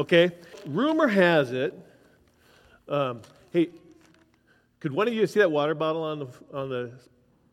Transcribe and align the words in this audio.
Okay? 0.00 0.30
Rumor 0.64 1.08
has 1.08 1.52
it. 1.52 1.74
Um, 2.88 3.20
hey, 3.52 3.68
could 4.80 4.92
one 4.92 5.06
of 5.06 5.12
you 5.12 5.26
see 5.26 5.40
that 5.40 5.50
water 5.50 5.74
bottle 5.74 6.02
on 6.02 6.20
the, 6.20 6.28
on 6.54 6.70
the. 6.70 6.90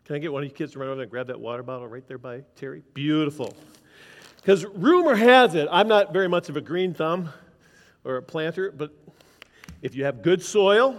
Can 0.06 0.16
I 0.16 0.20
get 0.20 0.32
one 0.32 0.44
of 0.44 0.50
you 0.50 0.56
kids 0.56 0.72
to 0.72 0.80
run 0.80 0.88
over 0.88 0.96
there 0.96 1.04
and 1.04 1.12
grab 1.12 1.28
that 1.28 1.42
water 1.42 1.62
bottle 1.62 1.90
right 1.90 2.08
there 2.08 2.18
by 2.18 2.44
Terry? 2.56 2.84
Beautiful. 2.94 3.54
Because 4.38 4.64
rumor 4.66 5.14
has 5.14 5.56
it, 5.56 5.68
I'm 5.70 5.90
not 5.90 6.14
very 6.14 6.30
much 6.30 6.48
of 6.48 6.56
a 6.56 6.62
green 6.62 6.94
thumb 6.94 7.34
or 8.06 8.16
a 8.16 8.22
planter, 8.22 8.72
but 8.72 8.94
if 9.82 9.94
you 9.94 10.06
have 10.06 10.22
good 10.22 10.42
soil 10.42 10.96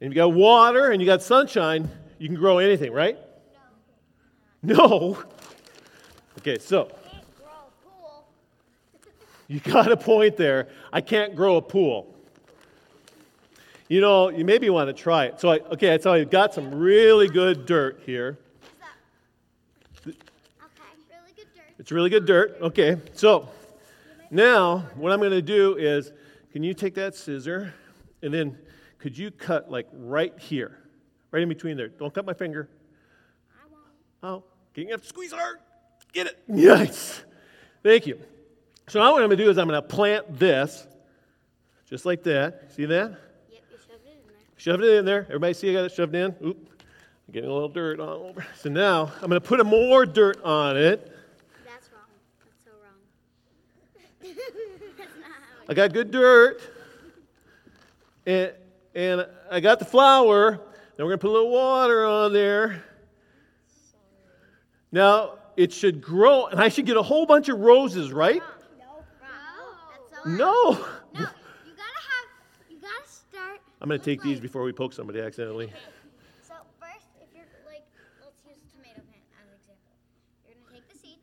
and 0.00 0.10
you 0.10 0.16
got 0.16 0.32
water 0.32 0.92
and 0.92 1.02
you 1.02 1.06
got 1.06 1.20
sunshine, 1.20 1.90
you 2.18 2.26
can 2.26 2.36
grow 2.38 2.56
anything, 2.56 2.90
right? 2.90 3.18
No. 4.62 4.78
No. 4.78 5.24
Okay, 6.38 6.56
so 6.56 6.90
you 9.48 9.60
got 9.60 9.90
a 9.90 9.96
point 9.96 10.36
there. 10.36 10.68
I 10.92 11.00
can't 11.00 11.34
grow 11.34 11.56
a 11.56 11.62
pool. 11.62 12.14
You 13.88 14.02
know, 14.02 14.28
you 14.28 14.44
maybe 14.44 14.68
want 14.68 14.88
to 14.88 14.92
try 14.92 15.24
it. 15.24 15.40
So, 15.40 15.48
I, 15.48 15.58
okay, 15.72 15.98
so 15.98 16.12
I've 16.12 16.30
got 16.30 16.52
some 16.52 16.74
really 16.74 17.26
good 17.28 17.64
dirt 17.64 18.02
here. 18.04 18.38
Okay, 20.06 20.14
really 21.10 21.32
good 21.34 21.46
dirt. 21.54 21.64
It's 21.78 21.90
really 21.90 22.10
good 22.10 22.26
dirt. 22.26 22.58
Okay, 22.60 22.96
so 23.14 23.48
now 24.30 24.80
what 24.94 25.10
I'm 25.10 25.20
going 25.20 25.30
to 25.30 25.40
do 25.40 25.76
is 25.76 26.12
can 26.52 26.62
you 26.62 26.74
take 26.74 26.94
that 26.96 27.14
scissor 27.14 27.72
and 28.22 28.32
then 28.32 28.58
could 28.98 29.16
you 29.16 29.30
cut 29.30 29.70
like 29.70 29.88
right 29.92 30.38
here, 30.38 30.78
right 31.30 31.42
in 31.42 31.48
between 31.48 31.78
there? 31.78 31.88
Don't 31.88 32.12
cut 32.12 32.26
my 32.26 32.34
finger. 32.34 32.68
I 33.54 33.64
won't. 33.72 33.84
Oh, 34.22 34.44
you 34.74 34.90
have 34.90 35.00
to 35.00 35.08
squeeze 35.08 35.32
hard. 35.32 35.60
Get 36.12 36.26
it. 36.26 36.38
Yes. 36.46 37.22
Thank 37.82 38.06
you. 38.06 38.20
So 38.88 39.00
now 39.00 39.12
what 39.12 39.22
I'm 39.22 39.28
going 39.28 39.36
to 39.36 39.44
do 39.44 39.50
is 39.50 39.58
I'm 39.58 39.68
going 39.68 39.80
to 39.80 39.86
plant 39.86 40.38
this 40.38 40.86
just 41.86 42.06
like 42.06 42.22
that. 42.22 42.72
See 42.74 42.86
that? 42.86 43.10
Yep, 43.50 43.62
you 43.70 43.76
shoved 43.76 44.06
it 44.06 44.12
in 44.12 44.26
there. 44.26 44.36
Shoved 44.56 44.82
it 44.82 44.98
in 44.98 45.04
there. 45.04 45.26
Everybody 45.28 45.52
see 45.52 45.70
I 45.70 45.74
got 45.74 45.84
it 45.84 45.92
shoved 45.92 46.14
in? 46.14 46.34
Oop. 46.42 46.56
I'm 47.28 47.32
getting 47.32 47.50
a 47.50 47.52
little 47.52 47.68
dirt 47.68 48.00
all 48.00 48.24
over. 48.24 48.46
So 48.56 48.70
now 48.70 49.12
I'm 49.20 49.28
going 49.28 49.40
to 49.40 49.46
put 49.46 49.64
more 49.66 50.06
dirt 50.06 50.42
on 50.42 50.78
it. 50.78 51.14
That's 51.66 51.90
wrong. 51.92 52.00
That's 52.42 52.64
so 52.64 52.70
wrong. 52.82 54.34
That's 54.96 55.10
not 55.20 55.32
how 55.32 55.64
I 55.68 55.74
got 55.74 55.92
good 55.92 56.10
dirt. 56.10 56.62
And, 58.24 58.52
and 58.94 59.26
I 59.50 59.60
got 59.60 59.80
the 59.80 59.84
flower. 59.84 60.52
Now 60.52 61.04
we're 61.04 61.10
going 61.10 61.18
to 61.18 61.22
put 61.26 61.30
a 61.30 61.36
little 61.36 61.50
water 61.50 62.06
on 62.06 62.32
there. 62.32 62.82
Now 64.92 65.34
it 65.58 65.74
should 65.74 66.00
grow, 66.00 66.46
and 66.46 66.58
I 66.58 66.70
should 66.70 66.86
get 66.86 66.96
a 66.96 67.02
whole 67.02 67.26
bunch 67.26 67.50
of 67.50 67.58
roses, 67.58 68.12
right? 68.12 68.40
No, 68.40 68.46
wrong. 68.46 68.46
That's 68.46 68.56
so 68.56 68.57
No. 70.36 70.36
No, 70.36 70.74
you 70.74 70.80
gotta 71.14 71.22
have, 71.22 72.28
you 72.70 72.78
gotta 72.80 73.08
start. 73.08 73.60
I'm 73.80 73.88
going 73.88 74.00
to 74.00 74.04
take 74.04 74.22
these 74.22 74.40
before 74.40 74.62
we 74.62 74.72
poke 74.72 74.92
somebody 74.92 75.20
accidentally. 75.20 75.72
So 76.42 76.54
first, 76.80 77.06
if 77.20 77.28
you're 77.34 77.44
like, 77.66 77.84
let's 78.20 78.36
use 78.46 78.58
tomato 78.72 79.00
plant 79.06 79.24
as 79.40 79.48
an 79.48 79.54
example. 79.58 79.92
You're 80.46 80.56
gonna 80.56 80.74
take 80.74 80.88
the 80.90 80.98
seed. 80.98 81.18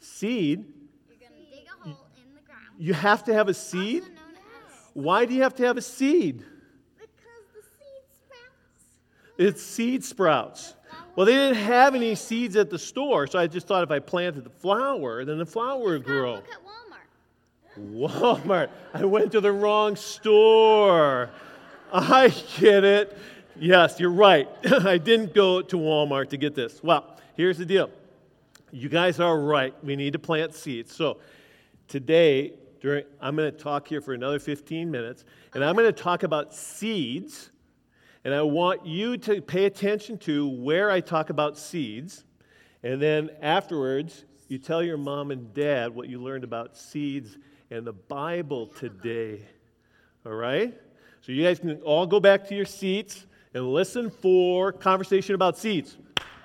Seed, 0.00 0.64
You're 1.08 1.16
gonna 1.18 1.40
dig 1.50 1.66
a 1.68 1.88
hole 1.88 2.06
in 2.16 2.34
the 2.34 2.40
ground. 2.42 2.62
you 2.78 2.94
have 2.94 3.24
to 3.24 3.34
have 3.34 3.48
a 3.48 3.54
seed? 3.54 4.02
Also 4.02 4.12
known 4.14 4.34
as 4.34 4.90
Why 4.94 5.24
do 5.24 5.34
you 5.34 5.42
have 5.42 5.54
to 5.56 5.64
have 5.64 5.76
a 5.76 5.82
seed? 5.82 6.38
because 6.98 7.44
the 7.54 7.62
seed 7.62 8.04
sprouts. 8.24 9.36
It's 9.38 9.62
seed 9.62 10.04
sprouts. 10.04 10.74
Well, 11.14 11.26
they 11.26 11.32
didn't 11.34 11.56
have 11.56 11.94
any 11.96 12.14
seeds 12.14 12.54
at 12.56 12.70
the 12.70 12.78
store, 12.78 13.26
so 13.26 13.38
I 13.40 13.48
just 13.48 13.66
thought 13.66 13.82
if 13.82 13.90
I 13.90 13.98
planted 13.98 14.44
the 14.44 14.50
flower, 14.50 15.24
then 15.24 15.38
the 15.38 15.46
flower 15.46 15.80
would 15.84 16.04
grow. 16.04 16.42
Walmart. 17.78 18.70
I 18.92 19.04
went 19.04 19.32
to 19.32 19.40
the 19.40 19.52
wrong 19.52 19.96
store. 19.96 21.30
I 21.92 22.28
get 22.58 22.84
it. 22.84 23.16
Yes, 23.58 23.98
you're 23.98 24.10
right. 24.10 24.48
I 24.64 24.98
didn't 24.98 25.34
go 25.34 25.62
to 25.62 25.76
Walmart 25.76 26.30
to 26.30 26.36
get 26.36 26.54
this. 26.54 26.82
Well, 26.82 27.16
here's 27.36 27.58
the 27.58 27.64
deal. 27.64 27.90
You 28.70 28.88
guys 28.88 29.20
are 29.20 29.38
right. 29.38 29.74
We 29.82 29.96
need 29.96 30.12
to 30.12 30.18
plant 30.18 30.54
seeds. 30.54 30.94
So 30.94 31.18
today, 31.88 32.52
during, 32.80 33.04
I'm 33.20 33.34
going 33.34 33.50
to 33.50 33.58
talk 33.58 33.88
here 33.88 34.00
for 34.00 34.12
another 34.12 34.38
15 34.38 34.90
minutes, 34.90 35.24
and 35.54 35.64
I'm 35.64 35.74
going 35.74 35.92
to 35.92 36.02
talk 36.02 36.22
about 36.22 36.54
seeds. 36.54 37.50
And 38.24 38.34
I 38.34 38.42
want 38.42 38.84
you 38.84 39.16
to 39.18 39.40
pay 39.40 39.64
attention 39.64 40.18
to 40.18 40.48
where 40.48 40.90
I 40.90 41.00
talk 41.00 41.30
about 41.30 41.56
seeds. 41.56 42.24
And 42.82 43.00
then 43.00 43.30
afterwards, 43.40 44.24
you 44.48 44.58
tell 44.58 44.82
your 44.82 44.98
mom 44.98 45.30
and 45.30 45.52
dad 45.54 45.94
what 45.94 46.08
you 46.08 46.22
learned 46.22 46.44
about 46.44 46.76
seeds 46.76 47.38
and 47.70 47.86
the 47.86 47.92
Bible 47.92 48.66
today. 48.66 49.40
All 50.24 50.32
right? 50.32 50.74
So 51.20 51.32
you 51.32 51.42
guys 51.44 51.58
can 51.58 51.80
all 51.82 52.06
go 52.06 52.20
back 52.20 52.48
to 52.48 52.54
your 52.54 52.64
seats 52.64 53.26
and 53.54 53.72
listen 53.72 54.10
for 54.10 54.72
conversation 54.72 55.34
about 55.34 55.58
seeds. 55.58 55.96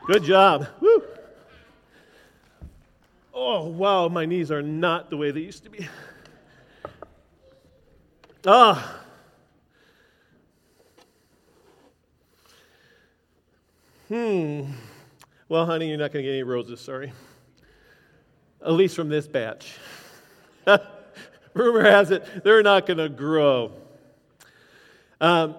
Good 0.05 0.23
job. 0.23 0.67
Woo. 0.81 1.03
Oh, 3.33 3.67
wow, 3.67 4.07
my 4.09 4.25
knees 4.25 4.51
are 4.51 4.61
not 4.61 5.09
the 5.09 5.17
way 5.17 5.31
they 5.31 5.41
used 5.41 5.63
to 5.63 5.69
be. 5.69 5.87
Ah. 8.45 8.99
Hmm. 14.09 14.63
Well, 15.47 15.65
honey, 15.65 15.87
you're 15.89 15.97
not 15.97 16.11
going 16.11 16.23
to 16.23 16.29
get 16.29 16.33
any 16.33 16.43
roses, 16.43 16.79
sorry. 16.79 17.13
At 18.61 18.73
least 18.73 18.95
from 18.95 19.09
this 19.09 19.27
batch. 19.27 19.75
Rumor 21.55 21.83
has 21.83 22.11
it 22.11 22.43
they're 22.43 22.63
not 22.63 22.85
going 22.85 22.97
to 22.97 23.09
grow. 23.09 23.71
Um, 25.21 25.55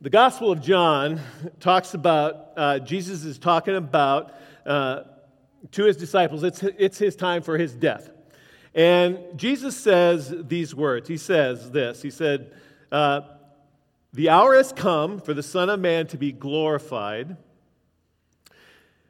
the 0.00 0.10
Gospel 0.10 0.52
of 0.52 0.60
John 0.60 1.20
talks 1.60 1.94
about, 1.94 2.50
uh, 2.56 2.78
Jesus 2.80 3.24
is 3.24 3.38
talking 3.38 3.76
about 3.76 4.34
uh, 4.66 5.04
to 5.72 5.84
his 5.84 5.96
disciples, 5.96 6.42
it's, 6.42 6.62
it's 6.62 6.98
his 6.98 7.16
time 7.16 7.42
for 7.42 7.56
his 7.56 7.72
death. 7.72 8.10
And 8.74 9.18
Jesus 9.36 9.76
says 9.76 10.34
these 10.46 10.74
words. 10.74 11.08
He 11.08 11.16
says 11.16 11.70
this 11.70 12.02
He 12.02 12.10
said, 12.10 12.52
uh, 12.92 13.22
The 14.12 14.28
hour 14.28 14.54
has 14.54 14.72
come 14.72 15.20
for 15.20 15.32
the 15.32 15.42
Son 15.42 15.70
of 15.70 15.80
Man 15.80 16.06
to 16.08 16.18
be 16.18 16.32
glorified. 16.32 17.36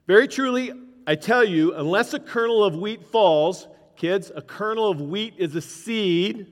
Very 0.07 0.29
truly, 0.29 0.71
I 1.07 1.17
tell 1.17 1.43
you, 1.43 1.75
unless 1.75 2.15
a 2.15 2.21
kernel 2.21 2.63
of 2.63 2.77
wheat 2.77 3.05
falls, 3.07 3.67
kids, 3.97 4.31
a 4.35 4.43
kernel 4.43 4.89
of 4.89 5.01
wheat 5.01 5.35
is 5.39 5.55
a 5.55 5.61
seed. 5.61 6.47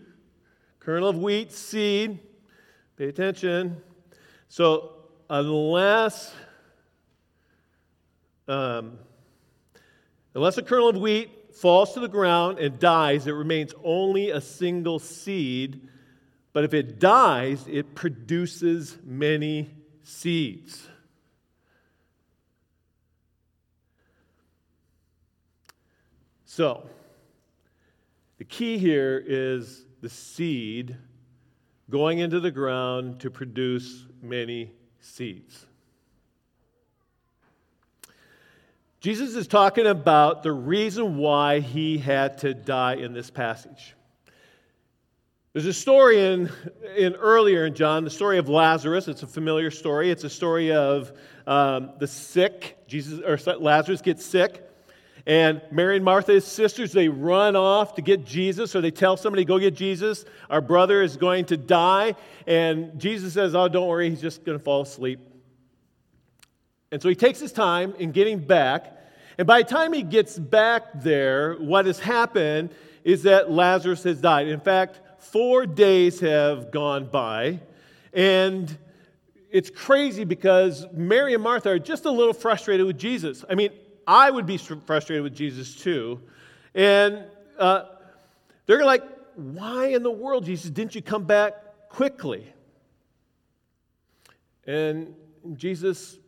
Kernel 0.81 1.09
of 1.09 1.19
wheat, 1.19 1.53
seed. 1.53 2.19
Pay 2.97 3.09
attention. 3.09 3.81
So, 4.49 4.93
unless 5.31 6.35
um, 8.49 8.99
unless 10.35 10.59
a 10.59 10.63
kernel 10.63 10.89
of 10.89 10.97
wheat 10.97 11.55
falls 11.55 11.95
to 11.95 12.01
the 12.01 12.09
ground 12.09 12.59
and 12.59 12.79
dies, 12.79 13.27
it 13.27 13.33
remains 13.33 13.73
only 13.85 14.31
a 14.31 14.41
single 14.41 14.99
seed. 14.99 15.89
But 16.53 16.65
if 16.65 16.75
it 16.75 16.99
dies, 16.99 17.67
it 17.69 17.95
produces 17.95 18.99
many 19.05 19.71
seeds. 20.03 20.89
So, 26.45 26.87
the 28.43 28.49
key 28.49 28.77
here 28.77 29.23
is 29.25 29.87
the 30.01 30.09
seed 30.09 30.97
going 31.89 32.19
into 32.19 32.41
the 32.41 32.51
ground 32.51 33.21
to 33.21 33.31
produce 33.31 34.05
many 34.21 34.73
seeds. 34.99 35.65
Jesus 38.99 39.37
is 39.37 39.47
talking 39.47 39.87
about 39.87 40.43
the 40.43 40.51
reason 40.51 41.19
why 41.19 41.61
he 41.61 41.99
had 41.99 42.39
to 42.39 42.53
die 42.53 42.95
in 42.95 43.13
this 43.13 43.31
passage. 43.31 43.95
There's 45.53 45.67
a 45.67 45.73
story 45.73 46.25
in, 46.27 46.51
in 46.97 47.15
earlier 47.15 47.67
in 47.67 47.77
John, 47.77 48.03
the 48.03 48.11
story 48.11 48.39
of 48.39 48.49
Lazarus. 48.49 49.07
It's 49.07 49.23
a 49.23 49.29
familiar 49.29 49.71
story. 49.71 50.11
It's 50.11 50.25
a 50.25 50.31
story 50.31 50.73
of 50.73 51.13
um, 51.47 51.93
the 52.01 52.09
sick. 52.09 52.77
Jesus 52.89 53.21
or 53.21 53.39
Lazarus 53.61 54.03
gets 54.03 54.27
sick, 54.27 54.69
and 55.27 55.63
Mary 55.71 55.97
and 55.97 56.05
Martha, 56.05 56.33
his 56.33 56.45
sisters, 56.45 56.93
they 56.93 57.09
run 57.09 57.55
off 57.57 57.95
to 57.95 58.03
get 58.03 58.25
Jesus, 58.25 58.75
or 58.75 58.81
they 58.81 58.91
tell 58.91 59.17
somebody, 59.17 59.45
"Go 59.45 59.59
get 59.59 59.75
Jesus. 59.75 60.25
Our 60.51 60.61
brother 60.61 61.03
is 61.03 61.17
going 61.17 61.45
to 61.47 61.57
die." 61.57 62.17
And 62.47 62.99
Jesus 62.99 63.35
says, 63.35 63.55
"Oh, 63.55 63.69
don't 63.69 63.87
worry. 63.87 64.11
He's 64.11 64.21
just 64.21 64.45
going 64.45 64.59
to 64.59 64.65
fall 64.65 64.83
asleep." 64.83 65.21
And 66.91 67.01
so 67.01 67.09
he 67.09 67.15
takes 67.15 67.41
his 67.41 67.53
time 67.53 67.95
in 67.99 68.13
getting 68.13 68.39
back. 68.39 68.99
And 69.39 69.47
by 69.47 69.63
the 69.63 69.69
time 69.69 69.93
he 69.93 70.03
gets 70.03 70.39
back 70.39 71.03
there, 71.03 71.55
what 71.55 71.87
has 71.87 71.99
happened 71.99 72.71
is 73.03 73.23
that 73.23 73.51
Lazarus 73.51 74.03
has 74.03 74.21
died. 74.21 74.49
In 74.49 74.61
fact, 74.61 75.01
four 75.19 75.65
days 75.65 76.21
have 76.21 76.71
gone 76.71 77.07
by. 77.07 77.61
And 78.13 78.77
it's 79.51 79.71
crazy 79.71 80.25
because 80.25 80.87
Mary 80.93 81.33
and 81.33 81.43
Martha 81.43 81.71
are 81.71 81.79
just 81.79 82.05
a 82.05 82.11
little 82.11 82.35
frustrated 82.35 82.87
with 82.87 82.99
Jesus. 82.99 83.45
I 83.49 83.55
mean, 83.55 83.71
I 84.07 84.31
would 84.31 84.47
be 84.47 84.57
frustrated 84.59 85.23
with 85.23 85.35
Jesus 85.35 85.75
too. 85.75 86.21
And 86.75 87.25
uh, 87.59 87.85
they're 88.67 88.85
like, 88.85 89.03
why 89.35 89.89
in 89.89 90.03
the 90.03 90.11
world, 90.11 90.45
Jesus, 90.45 90.71
didn't 90.71 90.95
you 90.95 91.03
come 91.03 91.25
back 91.25 91.55
quickly? 91.89 92.53
And 94.67 95.15
Jesus 95.55 96.19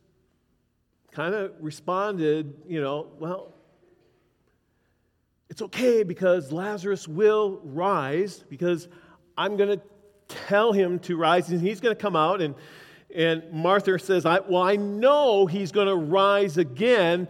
kind 1.12 1.34
of 1.34 1.52
responded, 1.60 2.54
you 2.66 2.80
know, 2.80 3.08
well, 3.18 3.54
it's 5.48 5.62
okay 5.62 6.02
because 6.02 6.50
Lazarus 6.50 7.06
will 7.06 7.60
rise 7.62 8.44
because 8.48 8.88
I'm 9.36 9.56
going 9.56 9.78
to 9.78 9.84
tell 10.28 10.72
him 10.72 10.98
to 11.00 11.16
rise 11.16 11.50
and 11.50 11.60
he's 11.60 11.80
going 11.80 11.94
to 11.94 12.00
come 12.00 12.16
out 12.16 12.40
and 12.40 12.54
and 13.14 13.44
Martha 13.52 13.96
says, 14.00 14.26
I, 14.26 14.40
Well, 14.40 14.62
I 14.62 14.74
know 14.74 15.46
he's 15.46 15.70
going 15.70 15.86
to 15.86 15.94
rise 15.94 16.58
again 16.58 17.28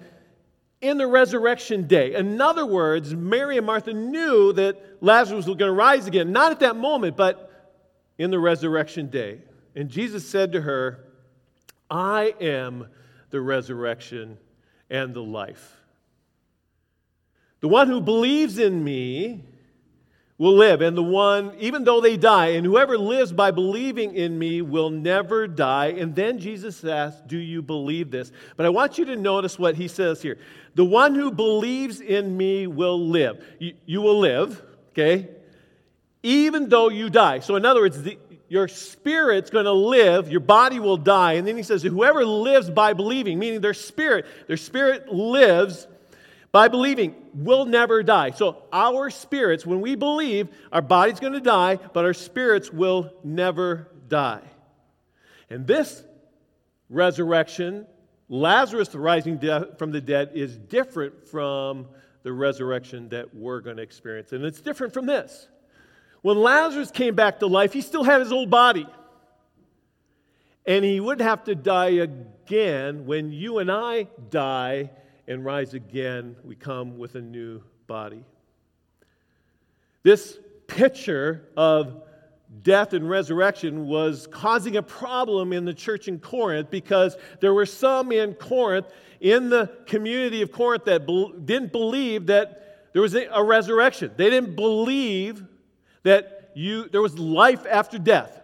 in 0.84 0.98
the 0.98 1.06
resurrection 1.06 1.86
day. 1.86 2.14
In 2.14 2.40
other 2.40 2.66
words, 2.66 3.14
Mary 3.14 3.56
and 3.56 3.66
Martha 3.66 3.92
knew 3.92 4.52
that 4.52 4.76
Lazarus 5.00 5.46
was 5.46 5.56
going 5.56 5.70
to 5.70 5.72
rise 5.72 6.06
again, 6.06 6.30
not 6.30 6.52
at 6.52 6.60
that 6.60 6.76
moment, 6.76 7.16
but 7.16 7.72
in 8.18 8.30
the 8.30 8.38
resurrection 8.38 9.08
day. 9.08 9.40
And 9.74 9.88
Jesus 9.88 10.28
said 10.28 10.52
to 10.52 10.60
her, 10.60 11.00
I 11.90 12.34
am 12.40 12.88
the 13.30 13.40
resurrection 13.40 14.38
and 14.90 15.14
the 15.14 15.22
life. 15.22 15.80
The 17.60 17.68
one 17.68 17.88
who 17.88 18.00
believes 18.00 18.58
in 18.58 18.84
me 18.84 19.42
will 20.36 20.56
live, 20.56 20.80
and 20.80 20.96
the 20.96 21.02
one, 21.02 21.52
even 21.58 21.84
though 21.84 22.00
they 22.00 22.16
die, 22.16 22.48
and 22.48 22.66
whoever 22.66 22.98
lives 22.98 23.32
by 23.32 23.52
believing 23.52 24.14
in 24.16 24.36
me 24.36 24.62
will 24.62 24.90
never 24.90 25.46
die. 25.46 25.86
And 25.86 26.14
then 26.14 26.38
Jesus 26.38 26.84
asks, 26.84 27.20
Do 27.26 27.38
you 27.38 27.62
believe 27.62 28.10
this? 28.10 28.32
But 28.56 28.66
I 28.66 28.70
want 28.70 28.98
you 28.98 29.04
to 29.06 29.16
notice 29.16 29.58
what 29.58 29.76
he 29.76 29.86
says 29.86 30.20
here. 30.20 30.38
The 30.74 30.84
one 30.84 31.14
who 31.14 31.30
believes 31.30 32.00
in 32.00 32.36
me 32.36 32.66
will 32.66 33.08
live. 33.08 33.44
You, 33.60 33.74
you 33.86 34.02
will 34.02 34.18
live, 34.18 34.60
okay? 34.90 35.28
Even 36.24 36.68
though 36.68 36.88
you 36.88 37.10
die. 37.10 37.38
So, 37.38 37.54
in 37.54 37.64
other 37.64 37.80
words, 37.80 38.02
the, 38.02 38.18
your 38.48 38.66
spirit's 38.66 39.50
going 39.50 39.66
to 39.66 39.72
live, 39.72 40.30
your 40.30 40.40
body 40.40 40.80
will 40.80 40.96
die. 40.96 41.34
And 41.34 41.46
then 41.46 41.56
he 41.56 41.62
says, 41.62 41.84
Whoever 41.84 42.24
lives 42.24 42.70
by 42.70 42.92
believing, 42.92 43.38
meaning 43.38 43.60
their 43.60 43.74
spirit, 43.74 44.26
their 44.48 44.56
spirit 44.56 45.12
lives 45.12 45.86
by 46.54 46.68
believing, 46.68 47.16
we'll 47.34 47.66
never 47.66 48.04
die. 48.04 48.30
So, 48.30 48.62
our 48.72 49.10
spirits, 49.10 49.66
when 49.66 49.80
we 49.80 49.96
believe, 49.96 50.46
our 50.70 50.80
body's 50.80 51.18
going 51.18 51.32
to 51.32 51.40
die, 51.40 51.80
but 51.92 52.04
our 52.04 52.14
spirits 52.14 52.72
will 52.72 53.12
never 53.24 53.88
die. 54.06 54.44
And 55.50 55.66
this 55.66 56.04
resurrection, 56.88 57.88
Lazarus 58.28 58.94
rising 58.94 59.40
from 59.78 59.90
the 59.90 60.00
dead, 60.00 60.30
is 60.34 60.56
different 60.56 61.26
from 61.26 61.88
the 62.22 62.32
resurrection 62.32 63.08
that 63.08 63.34
we're 63.34 63.58
going 63.58 63.78
to 63.78 63.82
experience. 63.82 64.30
And 64.30 64.44
it's 64.44 64.60
different 64.60 64.94
from 64.94 65.06
this. 65.06 65.48
When 66.22 66.38
Lazarus 66.38 66.92
came 66.92 67.16
back 67.16 67.40
to 67.40 67.48
life, 67.48 67.72
he 67.72 67.80
still 67.80 68.04
had 68.04 68.20
his 68.20 68.30
old 68.30 68.48
body. 68.48 68.86
And 70.66 70.84
he 70.84 71.00
would 71.00 71.20
have 71.20 71.42
to 71.46 71.56
die 71.56 71.98
again 71.98 73.06
when 73.06 73.32
you 73.32 73.58
and 73.58 73.72
I 73.72 74.06
die 74.30 74.90
and 75.26 75.44
rise 75.44 75.74
again, 75.74 76.36
we 76.44 76.54
come 76.54 76.98
with 76.98 77.14
a 77.14 77.20
new 77.20 77.62
body. 77.86 78.24
This 80.02 80.38
picture 80.66 81.48
of 81.56 82.02
death 82.62 82.92
and 82.92 83.08
resurrection 83.08 83.86
was 83.86 84.26
causing 84.30 84.76
a 84.76 84.82
problem 84.82 85.52
in 85.52 85.64
the 85.64 85.74
church 85.74 86.08
in 86.08 86.18
Corinth 86.18 86.70
because 86.70 87.16
there 87.40 87.54
were 87.54 87.66
some 87.66 88.12
in 88.12 88.34
Corinth, 88.34 88.86
in 89.20 89.48
the 89.48 89.70
community 89.86 90.42
of 90.42 90.52
Corinth, 90.52 90.84
that 90.84 91.06
didn't 91.46 91.72
believe 91.72 92.26
that 92.26 92.90
there 92.92 93.02
was 93.02 93.14
a, 93.14 93.26
a 93.32 93.42
resurrection. 93.42 94.12
They 94.16 94.30
didn't 94.30 94.54
believe 94.54 95.42
that 96.02 96.52
you, 96.54 96.88
there 96.88 97.02
was 97.02 97.18
life 97.18 97.66
after 97.68 97.98
death. 97.98 98.40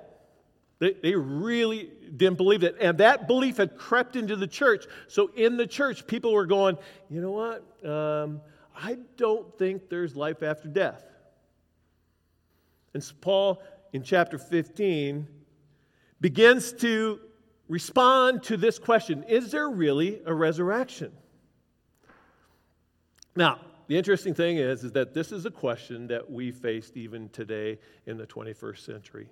They, 0.81 0.95
they 0.95 1.15
really 1.15 1.91
didn't 2.17 2.37
believe 2.37 2.63
it. 2.63 2.77
And 2.81 2.99
that 2.99 3.27
belief 3.27 3.57
had 3.59 3.77
crept 3.77 4.17
into 4.17 4.37
the 4.37 4.47
church. 4.47 4.87
So 5.09 5.31
in 5.37 5.57
the 5.57 5.67
church, 5.67 6.07
people 6.07 6.33
were 6.33 6.47
going, 6.47 6.77
you 7.09 7.21
know 7.21 7.31
what? 7.33 7.89
Um, 7.89 8.41
I 8.77 8.99
don't 9.17 9.57
think 9.59 9.89
there's 9.89 10.17
life 10.17 10.43
after 10.43 10.69
death. 10.69 11.05
And 12.95 13.03
so 13.03 13.15
Paul, 13.21 13.63
in 13.93 14.03
chapter 14.03 14.39
15, 14.39 15.27
begins 16.21 16.73
to 16.75 17.21
respond 17.69 18.43
to 18.45 18.57
this 18.57 18.79
question 18.79 19.23
Is 19.25 19.51
there 19.51 19.69
really 19.69 20.21
a 20.27 20.35
resurrection? 20.35 21.13
Now, 23.37 23.61
the 23.87 23.97
interesting 23.97 24.35
thing 24.35 24.59
is, 24.59 24.85
is 24.85 24.93
that 24.93 25.15
this 25.15 25.33
is 25.33 25.47
a 25.47 25.51
question 25.51 26.07
that 26.09 26.31
we 26.31 26.51
faced 26.51 26.97
even 26.97 27.29
today 27.31 27.79
in 28.07 28.17
the 28.17 28.27
21st 28.27 28.79
century. 28.79 29.29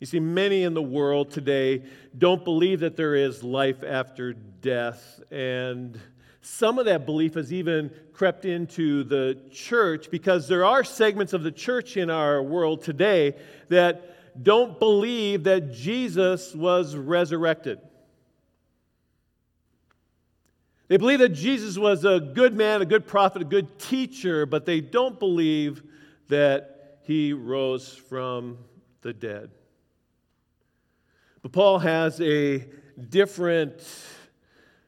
You 0.00 0.06
see, 0.06 0.20
many 0.20 0.64
in 0.64 0.74
the 0.74 0.82
world 0.82 1.30
today 1.30 1.82
don't 2.16 2.44
believe 2.44 2.80
that 2.80 2.96
there 2.96 3.14
is 3.14 3.42
life 3.42 3.82
after 3.82 4.32
death. 4.32 5.20
And 5.30 5.98
some 6.40 6.78
of 6.78 6.86
that 6.86 7.06
belief 7.06 7.34
has 7.34 7.52
even 7.52 7.90
crept 8.12 8.44
into 8.44 9.04
the 9.04 9.40
church 9.50 10.10
because 10.10 10.46
there 10.46 10.64
are 10.64 10.84
segments 10.84 11.32
of 11.32 11.42
the 11.42 11.52
church 11.52 11.96
in 11.96 12.10
our 12.10 12.42
world 12.42 12.82
today 12.82 13.34
that 13.68 14.42
don't 14.42 14.78
believe 14.78 15.44
that 15.44 15.72
Jesus 15.72 16.54
was 16.54 16.96
resurrected. 16.96 17.78
They 20.88 20.98
believe 20.98 21.20
that 21.20 21.30
Jesus 21.30 21.78
was 21.78 22.04
a 22.04 22.20
good 22.20 22.54
man, 22.54 22.82
a 22.82 22.84
good 22.84 23.06
prophet, 23.06 23.42
a 23.42 23.46
good 23.46 23.78
teacher, 23.78 24.44
but 24.44 24.66
they 24.66 24.80
don't 24.80 25.18
believe 25.18 25.82
that 26.28 26.98
he 27.04 27.32
rose 27.32 27.88
from 27.88 28.58
the 29.00 29.12
dead. 29.12 29.50
But 31.44 31.52
Paul 31.52 31.78
has 31.80 32.22
a 32.22 32.64
different 33.10 33.86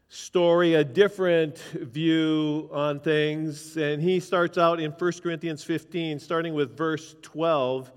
story, 0.09 0.73
a 0.73 0.85
different 0.85 1.59
view 1.59 2.71
on 2.73 3.01
things. 3.01 3.77
And 3.77 4.01
he 4.01 4.21
starts 4.21 4.57
out 4.57 4.81
in 4.81 4.91
1 4.93 5.13
Corinthians 5.23 5.63
15, 5.63 6.19
starting 6.19 6.55
with 6.55 6.75
verse 6.75 7.15
12. 7.21 7.93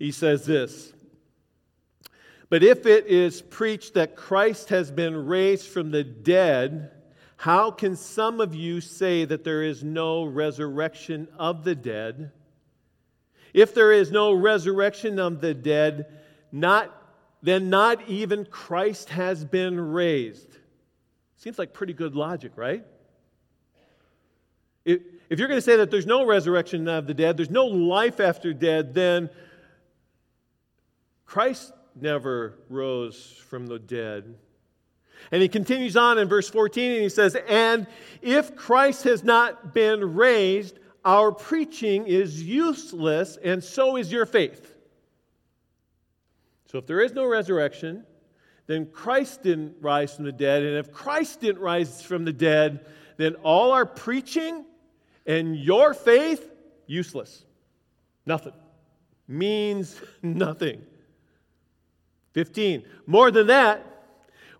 He 0.00 0.10
says 0.10 0.44
this 0.44 0.92
But 2.48 2.64
if 2.64 2.86
it 2.86 3.06
is 3.06 3.40
preached 3.40 3.94
that 3.94 4.16
Christ 4.16 4.70
has 4.70 4.90
been 4.90 5.26
raised 5.26 5.68
from 5.68 5.92
the 5.92 6.02
dead, 6.02 6.90
how 7.36 7.70
can 7.70 7.94
some 7.94 8.40
of 8.40 8.52
you 8.52 8.80
say 8.80 9.24
that 9.26 9.44
there 9.44 9.62
is 9.62 9.84
no 9.84 10.24
resurrection 10.24 11.28
of 11.38 11.62
the 11.62 11.76
dead? 11.76 12.32
If 13.54 13.74
there 13.74 13.92
is 13.92 14.10
no 14.10 14.32
resurrection 14.32 15.20
of 15.20 15.40
the 15.40 15.54
dead, 15.54 16.06
not 16.50 16.98
then 17.42 17.70
not 17.70 18.08
even 18.08 18.44
Christ 18.44 19.08
has 19.10 19.44
been 19.44 19.78
raised. 19.80 20.58
Seems 21.36 21.58
like 21.58 21.72
pretty 21.72 21.92
good 21.92 22.14
logic, 22.14 22.52
right? 22.54 22.84
If, 24.84 25.00
if 25.28 25.38
you're 25.38 25.48
going 25.48 25.58
to 25.58 25.62
say 25.62 25.76
that 25.76 25.90
there's 25.90 26.06
no 26.06 26.24
resurrection 26.24 26.86
of 26.88 27.06
the 27.06 27.14
dead, 27.14 27.36
there's 27.36 27.50
no 27.50 27.66
life 27.66 28.20
after 28.20 28.52
dead, 28.52 28.94
then 28.94 29.28
Christ 31.26 31.72
never 32.00 32.58
rose 32.68 33.42
from 33.48 33.66
the 33.66 33.78
dead. 33.78 34.34
And 35.30 35.40
he 35.40 35.48
continues 35.48 35.96
on 35.96 36.18
in 36.18 36.28
verse 36.28 36.48
14 36.48 36.92
and 36.92 37.02
he 37.02 37.08
says, 37.08 37.36
And 37.48 37.86
if 38.20 38.54
Christ 38.56 39.04
has 39.04 39.24
not 39.24 39.72
been 39.72 40.14
raised, 40.14 40.78
our 41.04 41.32
preaching 41.32 42.06
is 42.06 42.42
useless, 42.42 43.36
and 43.42 43.62
so 43.62 43.96
is 43.96 44.12
your 44.12 44.26
faith. 44.26 44.71
So 46.72 46.78
if 46.78 46.86
there 46.86 47.02
is 47.02 47.12
no 47.12 47.26
resurrection, 47.26 48.04
then 48.66 48.86
Christ 48.86 49.42
didn't 49.42 49.76
rise 49.82 50.16
from 50.16 50.24
the 50.24 50.32
dead. 50.32 50.62
And 50.62 50.78
if 50.78 50.90
Christ 50.90 51.42
didn't 51.42 51.60
rise 51.60 52.00
from 52.00 52.24
the 52.24 52.32
dead, 52.32 52.86
then 53.18 53.34
all 53.42 53.72
our 53.72 53.84
preaching 53.84 54.64
and 55.26 55.54
your 55.54 55.92
faith, 55.92 56.50
useless. 56.86 57.44
Nothing. 58.24 58.54
Means 59.28 60.00
nothing. 60.22 60.82
15. 62.32 62.84
More 63.06 63.30
than 63.30 63.48
that, 63.48 63.84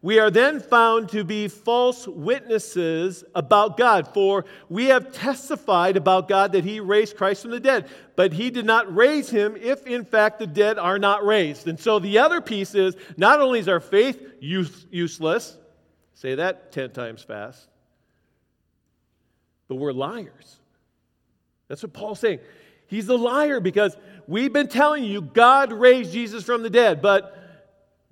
we 0.02 0.18
are 0.18 0.32
then 0.32 0.58
found 0.58 1.10
to 1.10 1.22
be 1.22 1.46
false 1.46 2.08
witnesses 2.08 3.22
about 3.36 3.76
God, 3.76 4.12
for 4.12 4.44
we 4.68 4.86
have 4.86 5.12
testified 5.12 5.96
about 5.96 6.28
God 6.28 6.52
that 6.52 6.64
He 6.64 6.80
raised 6.80 7.16
Christ 7.16 7.42
from 7.42 7.52
the 7.52 7.60
dead, 7.60 7.88
but 8.16 8.32
He 8.32 8.50
did 8.50 8.66
not 8.66 8.92
raise 8.94 9.30
Him 9.30 9.56
if, 9.56 9.86
in 9.86 10.04
fact, 10.04 10.40
the 10.40 10.46
dead 10.46 10.76
are 10.76 10.98
not 10.98 11.24
raised. 11.24 11.68
And 11.68 11.78
so 11.78 12.00
the 12.00 12.18
other 12.18 12.40
piece 12.40 12.74
is 12.74 12.96
not 13.16 13.40
only 13.40 13.60
is 13.60 13.68
our 13.68 13.78
faith 13.78 14.20
use, 14.40 14.86
useless, 14.90 15.56
say 16.14 16.34
that 16.34 16.72
10 16.72 16.90
times 16.90 17.22
fast, 17.22 17.68
but 19.68 19.76
we're 19.76 19.92
liars. 19.92 20.58
That's 21.68 21.82
what 21.84 21.92
Paul's 21.92 22.18
saying. 22.18 22.40
He's 22.88 23.08
a 23.08 23.16
liar 23.16 23.60
because 23.60 23.96
we've 24.26 24.52
been 24.52 24.68
telling 24.68 25.04
you 25.04 25.22
God 25.22 25.72
raised 25.72 26.12
Jesus 26.12 26.42
from 26.42 26.64
the 26.64 26.70
dead, 26.70 27.00
but 27.00 27.38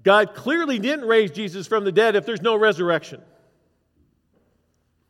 God 0.02 0.35
clearly 0.35 0.78
didn't 0.78 1.07
raise 1.07 1.30
Jesus 1.30 1.66
from 1.66 1.85
the 1.85 1.92
dead 1.92 2.16
if 2.16 2.25
there's 2.25 2.42
no 2.42 2.57
resurrection. 2.57 3.21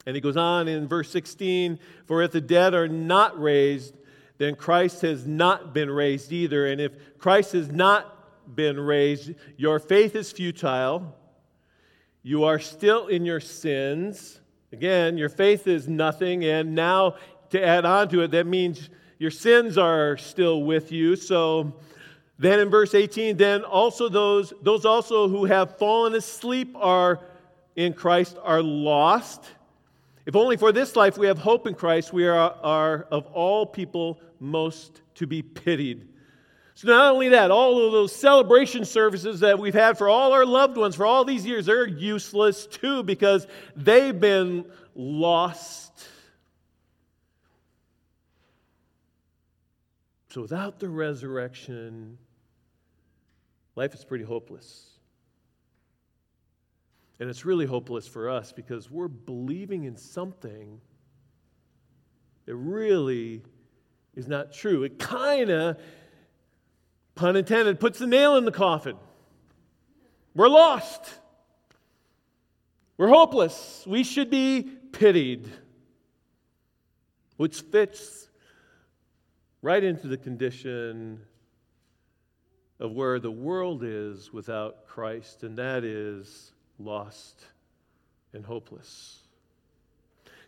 And 0.07 0.17
he 0.17 0.21
goes 0.21 0.37
on 0.37 0.67
in 0.67 0.89
verse 0.89 1.11
16 1.11 1.79
For 2.07 2.23
if 2.23 2.33
the 2.33 2.41
dead 2.41 2.75
are 2.75 2.89
not 2.89 3.41
raised, 3.41 3.95
then 4.39 4.55
Christ 4.55 5.03
has 5.03 5.27
not 5.27 5.75
been 5.75 5.91
raised 5.91 6.33
either. 6.33 6.67
And 6.67 6.81
if 6.81 6.93
Christ 7.19 7.53
has 7.53 7.71
not 7.71 8.57
been 8.57 8.81
raised, 8.81 9.33
your 9.57 9.79
faith 9.79 10.17
is 10.17 10.33
futile. 10.33 11.15
You 12.23 12.45
are 12.45 12.59
still 12.59 13.07
in 13.07 13.25
your 13.25 13.41
sins. 13.41 14.41
Again, 14.73 15.19
your 15.19 15.29
faith 15.29 15.67
is 15.67 15.89
nothing. 15.89 16.45
And 16.45 16.75
now 16.75 17.17
to 17.51 17.65
add 17.65 17.85
on 17.85 18.09
to 18.09 18.23
it, 18.23 18.31
that 18.33 18.47
means 18.47 18.89
your 19.19 19.31
sins 19.31 19.77
are 19.77 20.17
still 20.17 20.63
with 20.63 20.91
you. 20.91 21.17
So 21.17 21.75
then 22.41 22.59
in 22.59 22.71
verse 22.71 22.95
18, 22.95 23.37
then 23.37 23.65
also 23.65 24.09
those, 24.09 24.55
those 24.63 24.87
also 24.87 25.29
who 25.29 25.45
have 25.45 25.77
fallen 25.77 26.15
asleep 26.15 26.75
are 26.75 27.21
in 27.77 27.93
Christ 27.93 28.39
are 28.43 28.63
lost. 28.63 29.45
If 30.25 30.35
only 30.35 30.57
for 30.57 30.73
this 30.73 30.97
life 30.97 31.19
we 31.19 31.27
have 31.27 31.37
hope 31.37 31.67
in 31.67 31.75
Christ, 31.75 32.15
we 32.15 32.27
are, 32.27 32.57
are 32.63 33.07
of 33.11 33.27
all 33.27 33.67
people 33.67 34.23
most 34.41 35.03
to 35.17 35.27
be 35.27 35.43
pitied. 35.43 36.09
So, 36.77 36.89
not 36.89 37.13
only 37.13 37.29
that, 37.29 37.51
all 37.51 37.85
of 37.85 37.93
those 37.93 38.17
celebration 38.17 38.87
services 38.87 39.41
that 39.41 39.59
we've 39.59 39.75
had 39.75 39.99
for 39.99 40.09
all 40.09 40.33
our 40.33 40.47
loved 40.47 40.79
ones 40.79 40.97
for 40.97 41.05
all 41.05 41.27
these 41.27 41.45
years, 41.45 41.67
they're 41.67 41.87
useless 41.87 42.65
too 42.65 43.03
because 43.03 43.47
they've 43.77 44.19
been 44.19 44.65
lost. 44.95 46.07
So, 50.31 50.41
without 50.41 50.79
the 50.79 50.89
resurrection, 50.89 52.17
life 53.77 53.95
is 53.95 54.05
pretty 54.05 54.25
hopeless. 54.25 54.87
And 57.19 57.29
it's 57.29 57.45
really 57.45 57.67
hopeless 57.67 58.07
for 58.09 58.31
us 58.31 58.51
because 58.53 58.91
we're 58.91 59.09
believing 59.09 59.85
in 59.85 59.97
something 59.97 60.81
that 62.47 62.57
really 62.57 63.43
is 64.17 64.27
not 64.27 64.53
true. 64.53 64.85
It 64.85 64.99
kind 64.99 65.51
of, 65.51 65.79
pun 67.15 67.37
intended, 67.37 67.79
puts 67.79 67.99
the 67.99 68.07
nail 68.07 68.37
in 68.37 68.45
the 68.45 68.53
coffin. 68.53 68.97
We're 70.35 70.49
lost. 70.49 71.03
We're 72.97 73.09
hopeless. 73.09 73.85
We 73.87 74.03
should 74.03 74.31
be 74.31 74.63
pitied, 74.93 75.49
which 77.37 77.61
fits 77.61 78.29
right 79.63 79.83
into 79.83 80.09
the 80.09 80.17
condition 80.17 81.21
of 82.81 82.93
where 82.93 83.21
the 83.21 83.31
world 83.31 83.83
is 83.85 84.33
without 84.33 84.87
Christ, 84.87 85.43
and 85.43 85.57
that 85.59 85.85
is 85.85 86.53
lost 86.79 87.45
and 88.33 88.45
hopeless. 88.45 89.19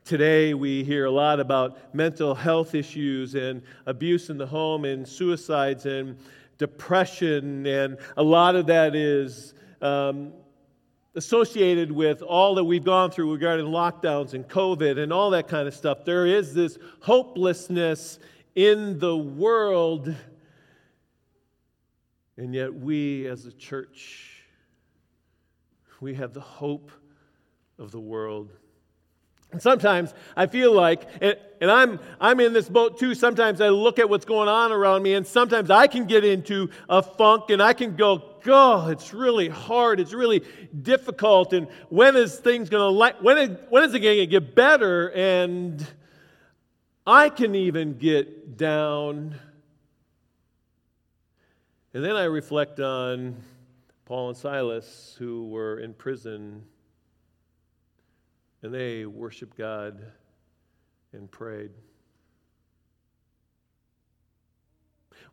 Today, 0.05 0.55
we 0.55 0.83
hear 0.83 1.05
a 1.05 1.11
lot 1.11 1.39
about 1.39 1.95
mental 1.95 2.35
health 2.35 2.75
issues 2.75 3.37
and 3.37 3.63
abuse 3.87 4.31
in 4.31 4.39
the 4.39 4.47
home 4.47 4.85
and 4.85 5.07
suicides 5.07 5.87
and 5.87 6.17
depression, 6.59 7.67
and 7.67 7.99
a 8.17 8.23
lot 8.23 8.57
of 8.57 8.67
that 8.67 8.97
is 8.97 9.55
um, 9.81 10.33
associated 11.15 11.93
with 11.93 12.23
all 12.23 12.55
that 12.55 12.65
we've 12.65 12.85
gone 12.85 13.11
through 13.11 13.31
regarding 13.31 13.67
lockdowns 13.67 14.33
and 14.33 14.49
COVID 14.49 14.99
and 14.99 15.13
all 15.13 15.31
that 15.31 15.49
kind 15.49 15.69
of 15.69 15.75
stuff. 15.75 16.05
There 16.05 16.27
is 16.27 16.55
this 16.55 16.79
hopelessness 17.01 18.19
in 18.55 18.99
the 18.99 19.17
world, 19.17 20.15
and 22.37 22.55
yet 22.55 22.75
we 22.75 23.27
as 23.27 23.47
a 23.47 23.53
church, 23.53 24.45
we 26.01 26.15
have 26.15 26.33
the 26.33 26.41
hope 26.41 26.91
of 27.79 27.91
the 27.91 28.01
world 28.01 28.51
and 29.53 29.61
sometimes 29.61 30.15
I 30.35 30.47
feel 30.47 30.73
like, 30.73 31.03
and, 31.21 31.37
and, 31.61 31.71
I'm, 31.71 32.01
I'm 32.19 32.41
in 32.41 32.55
this 32.55 32.69
boat 32.69 32.99
too, 32.99 33.15
sometimes 33.15 33.61
I 33.61 33.69
look 33.69 33.99
at 33.99 34.09
what's 34.09 34.25
going 34.25 34.49
on 34.49 34.73
around 34.73 35.03
me, 35.03 35.13
and 35.13 35.27
sometimes 35.27 35.71
I 35.71 35.87
can 35.87 36.07
get 36.07 36.25
into 36.25 36.71
a 36.89 37.03
funk 37.03 37.51
and 37.51 37.63
I 37.63 37.75
can 37.75 37.95
go, 37.95 38.23
God, 38.43 38.91
it's 38.93 39.13
really 39.13 39.49
hard. 39.49 40.01
It's 40.01 40.15
really 40.15 40.43
difficult. 40.81 41.53
And 41.53 41.69
when 41.91 42.17
is 42.17 42.37
things 42.39 42.71
going 42.71 43.13
to, 43.13 43.23
when 43.23 43.39
is, 43.39 43.51
when 43.69 43.85
is 43.85 43.95
it 43.95 44.01
going 44.01 44.19
to 44.19 44.27
get 44.27 44.55
better? 44.55 45.11
And 45.13 45.87
I 47.07 47.29
can 47.29 47.55
even 47.55 47.99
get 47.99 48.57
down. 48.57 49.39
And 51.95 52.03
then 52.03 52.17
I 52.17 52.25
reflect 52.25 52.81
on 52.81 53.37
Paul 54.07 54.29
and 54.29 54.37
Silas, 54.37 55.15
who 55.19 55.49
were 55.49 55.79
in 55.79 55.93
prison 55.93 56.63
and 58.63 58.73
they 58.73 59.05
worshiped 59.05 59.59
God 59.59 60.03
and 61.13 61.31
prayed. 61.31 61.73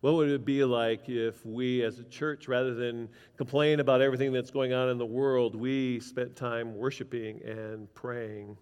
What 0.01 0.15
would 0.15 0.29
it 0.29 0.45
be 0.45 0.63
like 0.63 1.07
if 1.07 1.45
we 1.45 1.83
as 1.83 1.99
a 1.99 2.03
church, 2.05 2.47
rather 2.47 2.73
than 2.73 3.09
complain 3.37 3.79
about 3.79 4.01
everything 4.01 4.31
that's 4.31 4.51
going 4.51 4.73
on 4.73 4.89
in 4.89 4.97
the 4.97 5.05
world, 5.05 5.55
we 5.55 5.99
spent 5.99 6.35
time 6.35 6.75
worshiping 6.75 7.41
and 7.43 7.93
praying? 7.93 8.57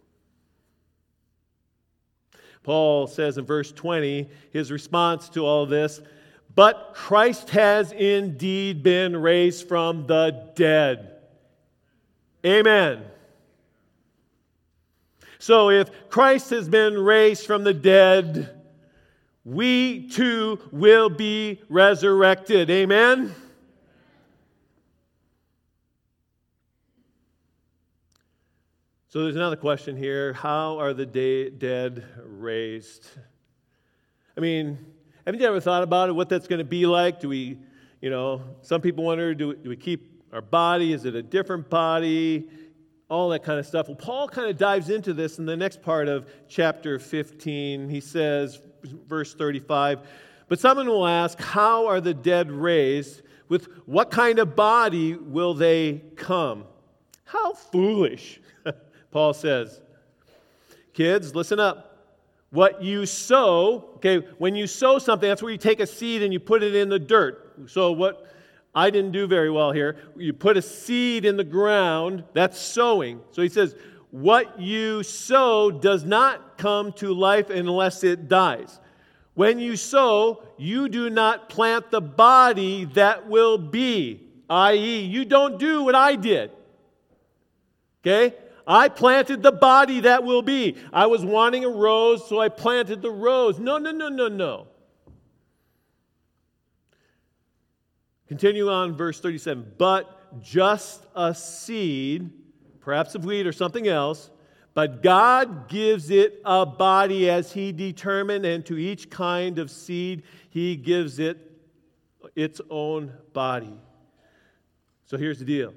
Paul 2.63 3.07
says 3.07 3.37
in 3.37 3.45
verse 3.45 3.71
20, 3.71 4.29
his 4.51 4.71
response 4.71 5.29
to 5.29 5.45
all 5.45 5.65
this, 5.65 6.01
but 6.57 6.93
Christ 6.95 7.51
has 7.51 7.91
indeed 7.91 8.81
been 8.81 9.15
raised 9.15 9.67
from 9.67 10.07
the 10.07 10.49
dead. 10.55 11.11
Amen. 12.43 13.05
So 15.37 15.69
if 15.69 16.09
Christ 16.09 16.49
has 16.49 16.67
been 16.67 16.97
raised 16.97 17.45
from 17.45 17.63
the 17.63 17.75
dead, 17.75 18.59
we 19.45 20.09
too 20.09 20.59
will 20.71 21.09
be 21.11 21.61
resurrected. 21.69 22.71
Amen? 22.71 23.35
So 29.09 29.21
there's 29.21 29.35
another 29.35 29.57
question 29.57 29.95
here. 29.95 30.33
How 30.33 30.79
are 30.79 30.95
the 30.95 31.05
de- 31.05 31.51
dead 31.51 32.03
raised? 32.25 33.07
I 34.35 34.39
mean, 34.39 34.79
haven't 35.27 35.41
you 35.41 35.47
ever 35.47 35.59
thought 35.59 35.83
about 35.83 36.07
it, 36.07 36.13
what 36.13 36.29
that's 36.29 36.47
going 36.47 36.59
to 36.59 36.65
be 36.65 36.85
like? 36.85 37.19
Do 37.19 37.27
we, 37.27 37.59
you 37.99 38.09
know, 38.09 38.41
some 38.61 38.79
people 38.79 39.03
wonder 39.03 39.35
do 39.35 39.49
we, 39.49 39.55
do 39.55 39.69
we 39.69 39.75
keep 39.75 40.23
our 40.31 40.41
body? 40.41 40.93
Is 40.93 41.03
it 41.03 41.15
a 41.15 41.21
different 41.21 41.69
body? 41.69 42.47
all 43.09 43.29
that 43.29 43.43
kind 43.43 43.57
of 43.59 43.65
stuff. 43.65 43.87
Well, 43.87 43.95
Paul 43.95 44.27
kind 44.27 44.49
of 44.49 44.57
dives 44.57 44.89
into 44.89 45.13
this 45.13 45.39
in 45.39 45.45
the 45.45 45.55
next 45.55 45.81
part 45.81 46.09
of 46.09 46.29
chapter 46.49 46.99
15. 46.99 47.89
He 47.89 48.01
says, 48.01 48.59
verse 48.83 49.33
35, 49.33 49.99
but 50.49 50.59
someone 50.59 50.87
will 50.87 51.07
ask, 51.07 51.39
How 51.39 51.87
are 51.87 52.01
the 52.01 52.13
dead 52.13 52.51
raised? 52.51 53.21
With 53.47 53.69
what 53.85 54.11
kind 54.11 54.39
of 54.39 54.57
body 54.57 55.15
will 55.15 55.53
they 55.53 56.01
come? 56.17 56.65
How 57.23 57.53
foolish, 57.53 58.41
Paul 59.11 59.33
says. 59.33 59.79
Kids, 60.93 61.33
listen 61.33 61.57
up. 61.57 61.86
What 62.49 62.81
you 62.81 63.05
sow, 63.05 63.89
okay, 63.95 64.19
when 64.37 64.55
you 64.55 64.67
sow 64.67 64.99
something, 64.99 65.27
that's 65.27 65.41
where 65.41 65.51
you 65.51 65.57
take 65.57 65.79
a 65.79 65.87
seed 65.87 66.21
and 66.23 66.31
you 66.31 66.39
put 66.39 66.63
it 66.63 66.75
in 66.75 66.89
the 66.89 66.99
dirt. 66.99 67.69
So, 67.69 67.91
what 67.91 68.27
I 68.77 68.91
didn't 68.91 69.11
do 69.11 69.25
very 69.25 69.49
well 69.49 69.71
here. 69.71 69.97
You 70.15 70.33
put 70.33 70.55
a 70.55 70.61
seed 70.61 71.25
in 71.25 71.35
the 71.35 71.43
ground, 71.43 72.23
that's 72.33 72.59
sowing. 72.59 73.21
So 73.31 73.41
he 73.41 73.49
says, 73.49 73.75
What 74.11 74.59
you 74.59 75.01
sow 75.01 75.71
does 75.71 76.03
not 76.03 76.59
come 76.59 76.93
to 76.93 77.11
life 77.11 77.49
unless 77.49 78.03
it 78.03 78.27
dies. 78.27 78.79
When 79.33 79.57
you 79.57 79.77
sow, 79.77 80.43
you 80.57 80.89
do 80.89 81.09
not 81.09 81.49
plant 81.49 81.89
the 81.89 82.01
body 82.01 82.85
that 82.85 83.27
will 83.27 83.57
be, 83.57 84.21
i.e., 84.47 84.99
you 84.99 85.25
don't 85.25 85.57
do 85.57 85.81
what 85.81 85.95
I 85.95 86.15
did. 86.15 86.51
Okay? 88.01 88.35
I 88.67 88.89
planted 88.89 89.41
the 89.41 89.51
body 89.51 90.01
that 90.01 90.25
will 90.25 90.41
be. 90.41 90.75
I 90.91 91.05
was 91.05 91.23
wanting 91.23 91.63
a 91.63 91.69
rose, 91.69 92.27
so 92.27 92.39
I 92.39 92.49
planted 92.49 93.01
the 93.01 93.09
rose. 93.09 93.59
No, 93.59 93.77
no, 93.77 93.91
no, 93.91 94.09
no, 94.09 94.27
no. 94.27 94.67
Continue 98.27 98.69
on, 98.69 98.97
verse 98.97 99.21
37. 99.21 99.73
But 99.77 100.43
just 100.43 101.05
a 101.15 101.33
seed, 101.33 102.29
perhaps 102.81 103.15
of 103.15 103.23
wheat 103.23 103.47
or 103.47 103.53
something 103.53 103.87
else, 103.87 104.29
but 104.73 105.01
God 105.01 105.69
gives 105.69 106.11
it 106.11 106.41
a 106.43 106.65
body 106.65 107.29
as 107.29 107.53
He 107.53 107.71
determined, 107.71 108.45
and 108.45 108.65
to 108.65 108.77
each 108.77 109.09
kind 109.09 109.59
of 109.59 109.71
seed, 109.71 110.23
He 110.49 110.75
gives 110.75 111.19
it 111.19 111.39
its 112.35 112.59
own 112.69 113.13
body. 113.31 113.79
So 115.05 115.17
here's 115.17 115.39
the 115.39 115.45
deal 115.45 115.73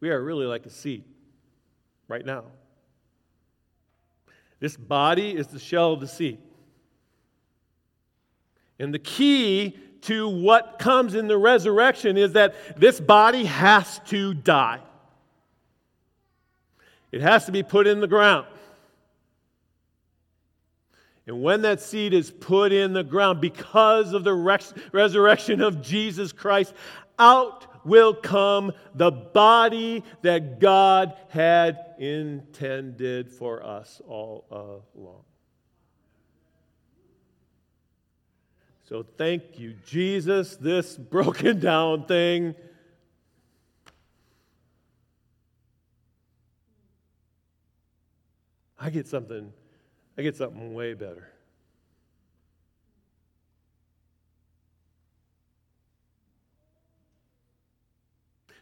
we 0.00 0.10
are 0.10 0.22
really 0.22 0.46
like 0.46 0.66
a 0.66 0.70
seed 0.70 1.04
right 2.08 2.24
now. 2.24 2.44
This 4.58 4.76
body 4.76 5.34
is 5.34 5.46
the 5.48 5.58
shell 5.58 5.92
of 5.92 6.00
the 6.00 6.08
seed. 6.08 6.38
And 8.78 8.92
the 8.92 8.98
key 8.98 9.78
to 10.02 10.28
what 10.28 10.78
comes 10.78 11.14
in 11.14 11.28
the 11.28 11.36
resurrection 11.36 12.16
is 12.16 12.32
that 12.32 12.78
this 12.78 13.00
body 13.00 13.44
has 13.44 14.00
to 14.06 14.34
die. 14.34 14.80
It 17.12 17.20
has 17.20 17.46
to 17.46 17.52
be 17.52 17.62
put 17.62 17.86
in 17.86 18.00
the 18.00 18.06
ground. 18.06 18.46
And 21.26 21.42
when 21.42 21.62
that 21.62 21.80
seed 21.80 22.14
is 22.14 22.30
put 22.30 22.72
in 22.72 22.92
the 22.92 23.04
ground 23.04 23.40
because 23.40 24.14
of 24.14 24.24
the 24.24 24.32
res- 24.32 24.74
resurrection 24.92 25.60
of 25.60 25.82
Jesus 25.82 26.32
Christ, 26.32 26.74
out 27.18 27.66
will 27.84 28.14
come 28.14 28.72
the 28.94 29.10
body 29.10 30.04
that 30.22 30.60
God 30.60 31.14
had 31.28 31.78
intended 31.98 33.30
for 33.30 33.64
us 33.64 34.00
all 34.06 34.84
along. 34.94 35.24
So 38.88 39.06
thank 39.16 39.58
you, 39.58 39.74
Jesus, 39.86 40.56
this 40.56 40.96
broken 41.10 41.60
down 41.60 42.06
thing. 42.06 42.54
I 48.76 48.90
get 48.90 49.06
something, 49.06 49.52
I 50.18 50.22
get 50.22 50.36
something 50.36 50.74
way 50.74 50.94
better. 50.94 51.28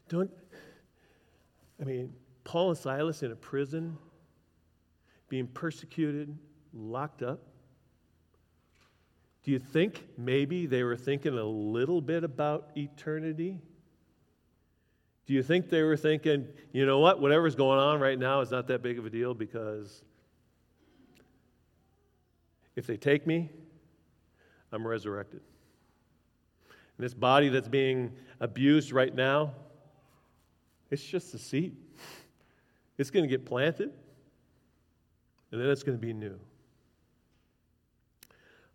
Don't, 0.08 0.30
I 1.80 1.84
mean, 1.84 2.12
Paul 2.44 2.70
and 2.70 2.78
Silas 2.78 3.22
in 3.22 3.30
a 3.30 3.36
prison, 3.36 3.96
being 5.28 5.46
persecuted, 5.46 6.36
locked 6.72 7.22
up. 7.22 7.40
Do 9.44 9.50
you 9.50 9.58
think 9.58 10.06
maybe 10.16 10.66
they 10.66 10.82
were 10.82 10.96
thinking 10.96 11.38
a 11.38 11.44
little 11.44 12.00
bit 12.00 12.24
about 12.24 12.70
eternity? 12.76 13.60
Do 15.26 15.34
you 15.34 15.42
think 15.42 15.68
they 15.68 15.82
were 15.82 15.96
thinking, 15.96 16.46
you 16.72 16.86
know 16.86 17.00
what, 17.00 17.20
whatever's 17.20 17.54
going 17.54 17.78
on 17.78 18.00
right 18.00 18.18
now 18.18 18.40
is 18.40 18.50
not 18.50 18.66
that 18.68 18.82
big 18.82 18.98
of 18.98 19.04
a 19.04 19.10
deal 19.10 19.34
because 19.34 20.02
if 22.76 22.86
they 22.86 22.96
take 22.96 23.26
me, 23.26 23.50
I'm 24.72 24.86
resurrected. 24.86 25.40
And 26.96 27.04
this 27.04 27.14
body 27.14 27.48
that's 27.48 27.68
being 27.68 28.12
abused 28.40 28.92
right 28.92 29.14
now, 29.14 29.52
it's 30.90 31.02
just 31.02 31.34
a 31.34 31.38
seed. 31.38 31.76
It's 32.96 33.10
going 33.10 33.22
to 33.24 33.28
get 33.28 33.46
planted, 33.46 33.92
and 35.52 35.60
then 35.60 35.68
it's 35.70 35.82
going 35.82 35.96
to 35.96 36.04
be 36.04 36.12
new. 36.12 36.38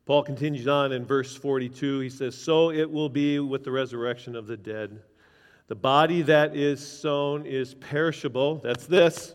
Paul 0.06 0.24
continues 0.24 0.68
on 0.68 0.92
in 0.92 1.06
verse 1.06 1.36
42. 1.36 2.00
He 2.00 2.10
says, 2.10 2.36
So 2.36 2.72
it 2.72 2.90
will 2.90 3.10
be 3.10 3.40
with 3.40 3.64
the 3.64 3.72
resurrection 3.72 4.36
of 4.36 4.48
the 4.48 4.58
dead. 4.58 5.02
The 5.68 5.76
body 5.76 6.22
that 6.24 6.56
is 6.56 6.86
sown 6.86 7.46
is 7.46 7.74
perishable. 7.74 8.58
That's 8.58 8.86
this. 8.86 9.34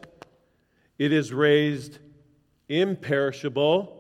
It 0.99 1.13
is 1.13 1.33
raised 1.33 2.01
imperishable. 2.69 3.95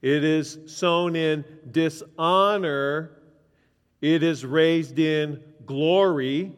It 0.00 0.22
is 0.22 0.58
sown 0.66 1.16
in 1.16 1.44
dishonor. 1.70 3.10
It 4.00 4.22
is 4.22 4.44
raised 4.44 5.00
in 5.00 5.42
glory. 5.66 6.52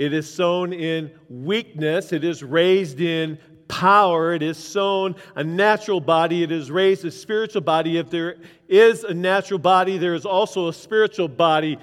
It 0.00 0.14
is 0.14 0.32
sown 0.32 0.72
in 0.72 1.10
weakness. 1.28 2.14
It 2.14 2.24
is 2.24 2.42
raised 2.42 3.02
in 3.02 3.38
power. 3.68 4.32
It 4.32 4.42
is 4.42 4.56
sown 4.56 5.14
a 5.34 5.44
natural 5.44 6.00
body. 6.00 6.42
It 6.42 6.50
is 6.50 6.70
raised 6.70 7.04
a 7.04 7.10
spiritual 7.10 7.60
body. 7.60 7.98
If 7.98 8.08
there 8.08 8.36
is 8.66 9.04
a 9.04 9.12
natural 9.12 9.58
body, 9.58 9.98
there 9.98 10.14
is 10.14 10.24
also 10.24 10.68
a 10.68 10.72
spiritual 10.72 11.28
body. 11.28 11.76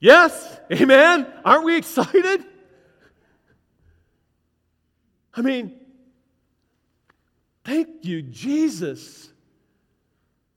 Yes? 0.00 0.58
Amen? 0.72 1.32
Aren't 1.44 1.64
we 1.64 1.76
excited? 1.76 2.44
I 5.32 5.42
mean, 5.42 5.78
thank 7.62 8.04
you, 8.04 8.22
Jesus 8.22 9.28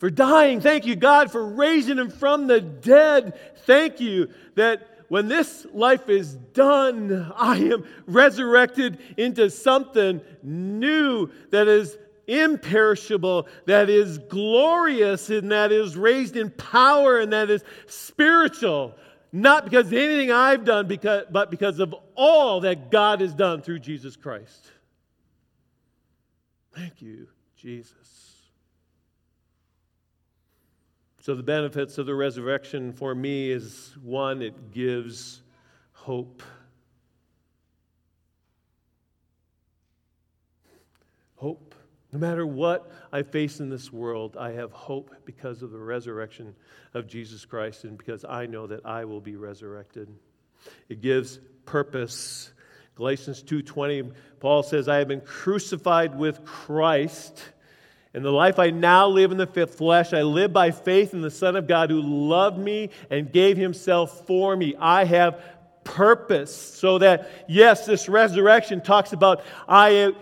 for 0.02 0.10
dying. 0.10 0.60
Thank 0.62 0.88
you, 0.88 0.96
God, 0.96 1.32
for 1.32 1.48
raising 1.48 2.00
him 2.00 2.10
from 2.10 2.48
the 2.48 2.60
dead. 2.60 3.40
Thank 3.68 4.00
you 4.00 4.32
that 4.56 4.88
when 5.10 5.28
this 5.28 5.68
life 5.74 6.10
is 6.10 6.34
done, 6.34 7.32
I 7.38 7.58
am 7.58 7.86
resurrected 8.08 8.98
into 9.16 9.52
something 9.52 10.22
new 10.42 11.30
that 11.52 11.68
is 11.68 12.00
imperishable, 12.26 13.48
that 13.68 13.92
is 13.92 14.18
glorious, 14.18 15.30
and 15.30 15.52
that 15.52 15.72
is 15.72 15.96
raised 15.96 16.36
in 16.36 16.50
power, 16.50 17.20
and 17.20 17.32
that 17.32 17.52
is 17.52 17.64
spiritual. 17.86 18.96
Not 19.32 19.66
because 19.66 19.86
of 19.86 19.94
anything 19.94 20.32
I've 20.32 20.66
done, 20.66 20.88
but 21.32 21.52
because 21.52 21.78
of 21.78 21.94
all 22.16 22.62
that 22.62 22.90
God 22.90 23.22
has 23.22 23.36
done 23.36 23.62
through 23.62 23.80
Jesus 23.80 24.16
Christ. 24.16 24.72
Thank 26.74 27.04
you, 27.04 27.28
Jesus. 27.56 28.21
So, 31.22 31.36
the 31.36 31.44
benefits 31.44 32.00
of 32.00 32.08
the 32.08 32.16
resurrection 32.16 32.94
for 32.94 33.14
me 33.14 33.52
is 33.52 33.96
one, 34.02 34.42
it 34.42 34.72
gives 34.72 35.44
hope. 35.94 36.42
Hope. 41.36 41.76
No 42.12 42.18
matter 42.18 42.48
what 42.48 42.92
I 43.12 43.22
face 43.22 43.60
in 43.60 43.70
this 43.70 43.94
world, 43.94 44.36
I 44.36 44.54
have 44.54 44.72
hope 44.72 45.14
because 45.24 45.62
of 45.62 45.70
the 45.70 45.78
resurrection 45.78 46.56
of 46.96 47.06
Jesus 47.06 47.46
Christ 47.46 47.84
and 47.84 48.00
because 48.00 48.26
I 48.26 48.48
know 48.48 48.66
that 48.66 48.84
I 48.84 49.06
will 49.06 49.22
be 49.22 49.36
resurrected. 49.36 50.10
It 50.90 51.02
gives 51.02 51.40
purpose. 51.66 52.52
Galatians 52.96 53.44
2:20 53.44 54.12
Paul 54.40 54.64
says 54.64 54.90
I 54.90 54.98
have 54.98 55.08
been 55.08 55.22
crucified 55.22 56.18
with 56.18 56.44
Christ 56.46 57.52
in 58.14 58.24
the 58.24 58.32
life 58.32 58.60
I 58.60 58.72
now 58.72 59.08
live 59.08 59.32
in 59.32 59.38
the 59.38 59.48
flesh, 59.68 60.12
I 60.12 60.22
live 60.24 60.52
by 60.52 60.72
faith 60.72 61.14
in 61.14 61.22
the 61.22 61.32
Son 61.32 61.56
of 61.56 61.68
God 61.68 61.90
who 61.90 62.02
loved 62.02 62.58
me 62.58 62.90
and 63.10 63.32
gave 63.32 63.56
himself 63.56 64.28
for 64.28 64.56
me. 64.56 64.76
I 64.78 65.06
have 65.06 65.42
purpose 65.84 66.54
so 66.54 66.98
that, 66.98 67.30
yes, 67.48 67.86
this 67.86 68.10
resurrection 68.10 68.82
talks 68.82 69.14
about 69.14 69.44
I, 69.68 70.14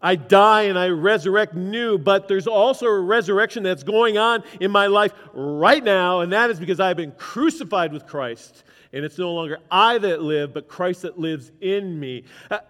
I 0.00 0.16
die 0.16 0.62
and 0.62 0.78
I 0.78 0.88
resurrect 0.88 1.54
new, 1.54 1.98
but 1.98 2.26
there's 2.26 2.46
also 2.46 2.86
a 2.86 3.00
resurrection 3.00 3.62
that's 3.62 3.82
going 3.82 4.16
on 4.16 4.42
in 4.60 4.70
my 4.70 4.86
life 4.86 5.12
right 5.34 5.84
now, 5.84 6.20
and 6.20 6.32
that 6.32 6.50
is 6.50 6.58
because 6.58 6.80
I've 6.80 6.96
been 6.96 7.12
crucified 7.12 7.92
with 7.92 8.06
Christ. 8.06 8.64
And 8.92 9.04
it's 9.04 9.18
no 9.18 9.32
longer 9.32 9.58
I 9.70 9.98
that 9.98 10.22
live, 10.22 10.54
but 10.54 10.68
Christ 10.68 11.02
that 11.02 11.18
lives 11.18 11.52
in 11.60 12.00
me. 12.00 12.24
Uh, 12.50 12.60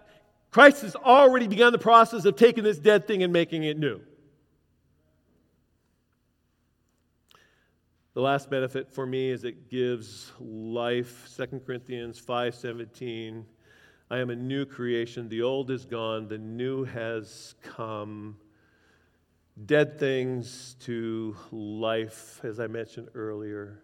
Christ 0.51 0.81
has 0.81 0.95
already 0.95 1.47
begun 1.47 1.71
the 1.71 1.79
process 1.79 2.25
of 2.25 2.35
taking 2.35 2.65
this 2.65 2.79
dead 2.79 3.07
thing 3.07 3.23
and 3.23 3.31
making 3.31 3.63
it 3.63 3.77
new. 3.77 4.01
The 8.17 8.23
last 8.23 8.49
benefit 8.49 8.91
for 8.91 9.05
me 9.05 9.29
is 9.29 9.43
it 9.43 9.69
gives 9.69 10.31
life. 10.39 11.29
2 11.37 11.63
Corinthians 11.63 12.19
5:17. 12.19 13.45
I 14.09 14.17
am 14.17 14.31
a 14.31 14.35
new 14.35 14.65
creation. 14.65 15.29
The 15.29 15.43
old 15.43 15.69
is 15.69 15.85
gone, 15.85 16.27
the 16.27 16.39
new 16.39 16.83
has 16.83 17.53
come. 17.61 18.39
Dead 19.67 19.99
things 19.99 20.77
to 20.79 21.37
life, 21.51 22.43
as 22.43 22.59
I 22.59 22.65
mentioned 22.65 23.09
earlier. 23.13 23.83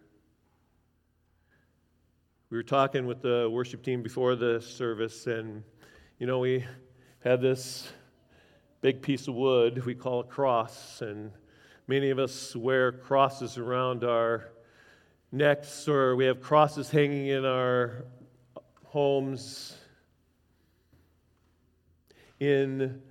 We 2.50 2.56
were 2.56 2.64
talking 2.64 3.06
with 3.06 3.22
the 3.22 3.48
worship 3.48 3.84
team 3.84 4.02
before 4.02 4.34
the 4.34 4.60
service, 4.60 5.28
and 5.28 5.62
you 6.18 6.26
know, 6.26 6.40
we 6.40 6.64
had 7.20 7.40
this 7.40 7.92
big 8.80 9.00
piece 9.00 9.28
of 9.28 9.36
wood 9.36 9.84
we 9.86 9.94
call 9.94 10.18
a 10.18 10.24
cross, 10.24 11.02
and 11.02 11.30
Many 11.86 12.08
of 12.08 12.18
us 12.18 12.56
wear 12.56 12.92
crosses 12.92 13.58
around 13.58 14.04
our 14.04 14.48
necks, 15.30 15.86
or 15.86 16.16
we 16.16 16.24
have 16.24 16.40
crosses 16.40 16.90
hanging 16.90 17.26
in 17.26 17.44
our 17.44 18.06
homes. 18.86 19.76
In 22.40 23.02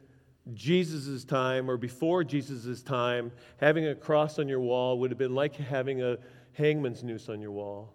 Jesus' 0.55 1.23
time, 1.23 1.69
or 1.69 1.77
before 1.77 2.23
Jesus' 2.23 2.81
time, 2.81 3.31
having 3.57 3.85
a 3.85 3.93
cross 3.93 4.39
on 4.39 4.47
your 4.47 4.59
wall 4.59 4.97
would 4.99 5.11
have 5.11 5.19
been 5.19 5.35
like 5.35 5.55
having 5.55 6.01
a 6.01 6.17
hangman's 6.53 7.03
noose 7.03 7.29
on 7.29 7.39
your 7.41 7.51
wall 7.51 7.93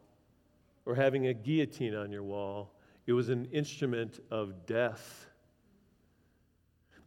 or 0.87 0.95
having 0.95 1.27
a 1.27 1.35
guillotine 1.35 1.97
on 1.97 2.12
your 2.12 2.23
wall. 2.23 2.73
It 3.07 3.14
was 3.14 3.31
an 3.31 3.47
instrument 3.47 4.21
of 4.31 4.64
death. 4.64 5.27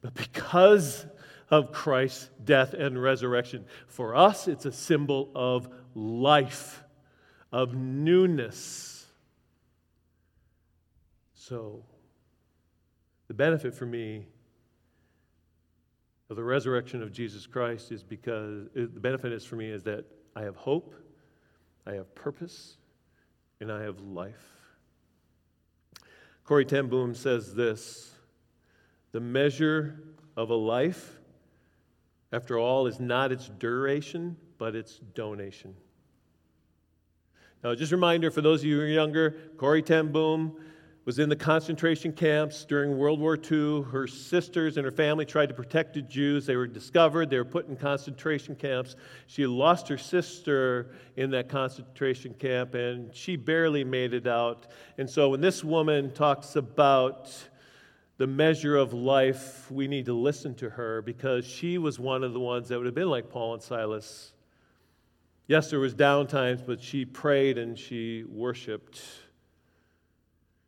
But 0.02 0.14
because 0.14 1.06
of 1.52 1.72
Christ's 1.72 2.30
death 2.44 2.74
and 2.74 3.02
resurrection. 3.02 3.66
For 3.88 4.16
us, 4.16 4.48
it's 4.48 4.66
a 4.66 4.72
symbol 4.72 5.30
of 5.36 5.68
life, 5.94 6.84
of 7.52 7.76
newness. 7.76 9.06
So, 11.36 11.84
the 13.28 13.34
benefit 13.34 13.76
for 13.76 13.86
me 13.86 14.26
of 16.30 16.38
the 16.38 16.44
resurrection 16.44 17.04
of 17.04 17.12
Jesus 17.12 17.46
Christ 17.46 17.92
is 17.92 18.04
because 18.04 18.68
uh, 18.68 18.88
the 18.94 19.00
benefit 19.02 19.34
is 19.34 19.44
for 19.44 19.58
me 19.58 19.70
is 19.70 19.84
that 19.84 20.06
I 20.34 20.44
have 20.44 20.56
hope, 20.56 20.96
I 21.86 21.92
have 21.94 22.16
purpose, 22.16 22.78
and 23.60 23.70
I 23.70 23.84
have 23.84 24.00
life. 24.00 24.62
Corrie 26.46 26.66
ten 26.66 26.88
Boom 26.88 27.14
says 27.14 27.54
this 27.54 28.12
The 29.12 29.20
measure 29.20 30.00
of 30.38 30.50
a 30.50 30.56
life, 30.56 31.20
after 32.32 32.58
all, 32.58 32.88
is 32.88 33.00
not 33.00 33.32
its 33.32 33.50
duration, 33.60 34.38
but 34.58 34.76
its 34.76 35.00
donation. 35.14 35.76
Now, 37.64 37.76
just 37.76 37.92
a 37.92 37.96
reminder 37.96 38.32
for 38.32 38.42
those 38.42 38.62
of 38.62 38.66
you 38.66 38.78
who 38.78 38.82
are 38.84 38.88
younger, 38.88 39.36
Corrie 39.58 39.84
ten 39.84 40.12
Boom 40.12 40.56
was 41.06 41.18
in 41.18 41.30
the 41.30 41.36
concentration 41.36 42.14
camps 42.14 42.64
during 42.64 42.98
World 42.98 43.20
War 43.20 43.36
II. 43.36 43.82
Her 43.84 44.06
sisters 44.06 44.78
and 44.78 44.86
her 44.86 44.92
family 44.92 45.26
tried 45.26 45.48
to 45.48 45.56
protect 45.56 45.96
the 45.96 46.02
Jews. 46.02 46.46
They 46.46 46.56
were 46.56 46.68
discovered, 46.68 47.30
they 47.30 47.38
were 47.38 47.46
put 47.46 47.68
in 47.68 47.76
concentration 47.76 48.56
camps. 48.56 48.96
She 49.26 49.48
lost 49.48 49.88
her 49.88 49.98
sister 49.98 50.92
in 51.18 51.32
that 51.32 51.50
concentration 51.50 52.36
camp, 52.36 52.76
and 52.76 53.14
she 53.16 53.36
barely 53.36 53.84
made 53.84 54.14
it 54.14 54.28
out. 54.28 54.68
And 54.98 55.10
so, 55.10 55.30
when 55.30 55.42
this 55.42 55.64
woman 55.64 56.14
talks 56.14 56.56
about 56.56 57.34
the 58.22 58.28
measure 58.28 58.76
of 58.76 58.94
life, 58.94 59.72
we 59.72 59.88
need 59.88 60.06
to 60.06 60.14
listen 60.14 60.54
to 60.54 60.70
her 60.70 61.02
because 61.02 61.44
she 61.44 61.80
was 61.80 61.98
one 61.98 62.24
of 62.24 62.34
the 62.34 62.40
ones 62.40 62.70
that 62.70 62.78
would 62.78 62.86
have 62.86 62.94
been 62.94 63.10
like 63.10 63.32
Paul 63.32 63.56
and 63.56 63.64
Silas 63.64 64.32
Yes, 65.48 65.70
there 65.70 65.80
was 65.80 65.94
down 65.94 66.28
times, 66.28 66.62
but 66.62 66.82
she 66.82 67.04
prayed 67.04 67.58
and 67.58 67.78
she 67.78 68.24
worshiped. 68.24 69.02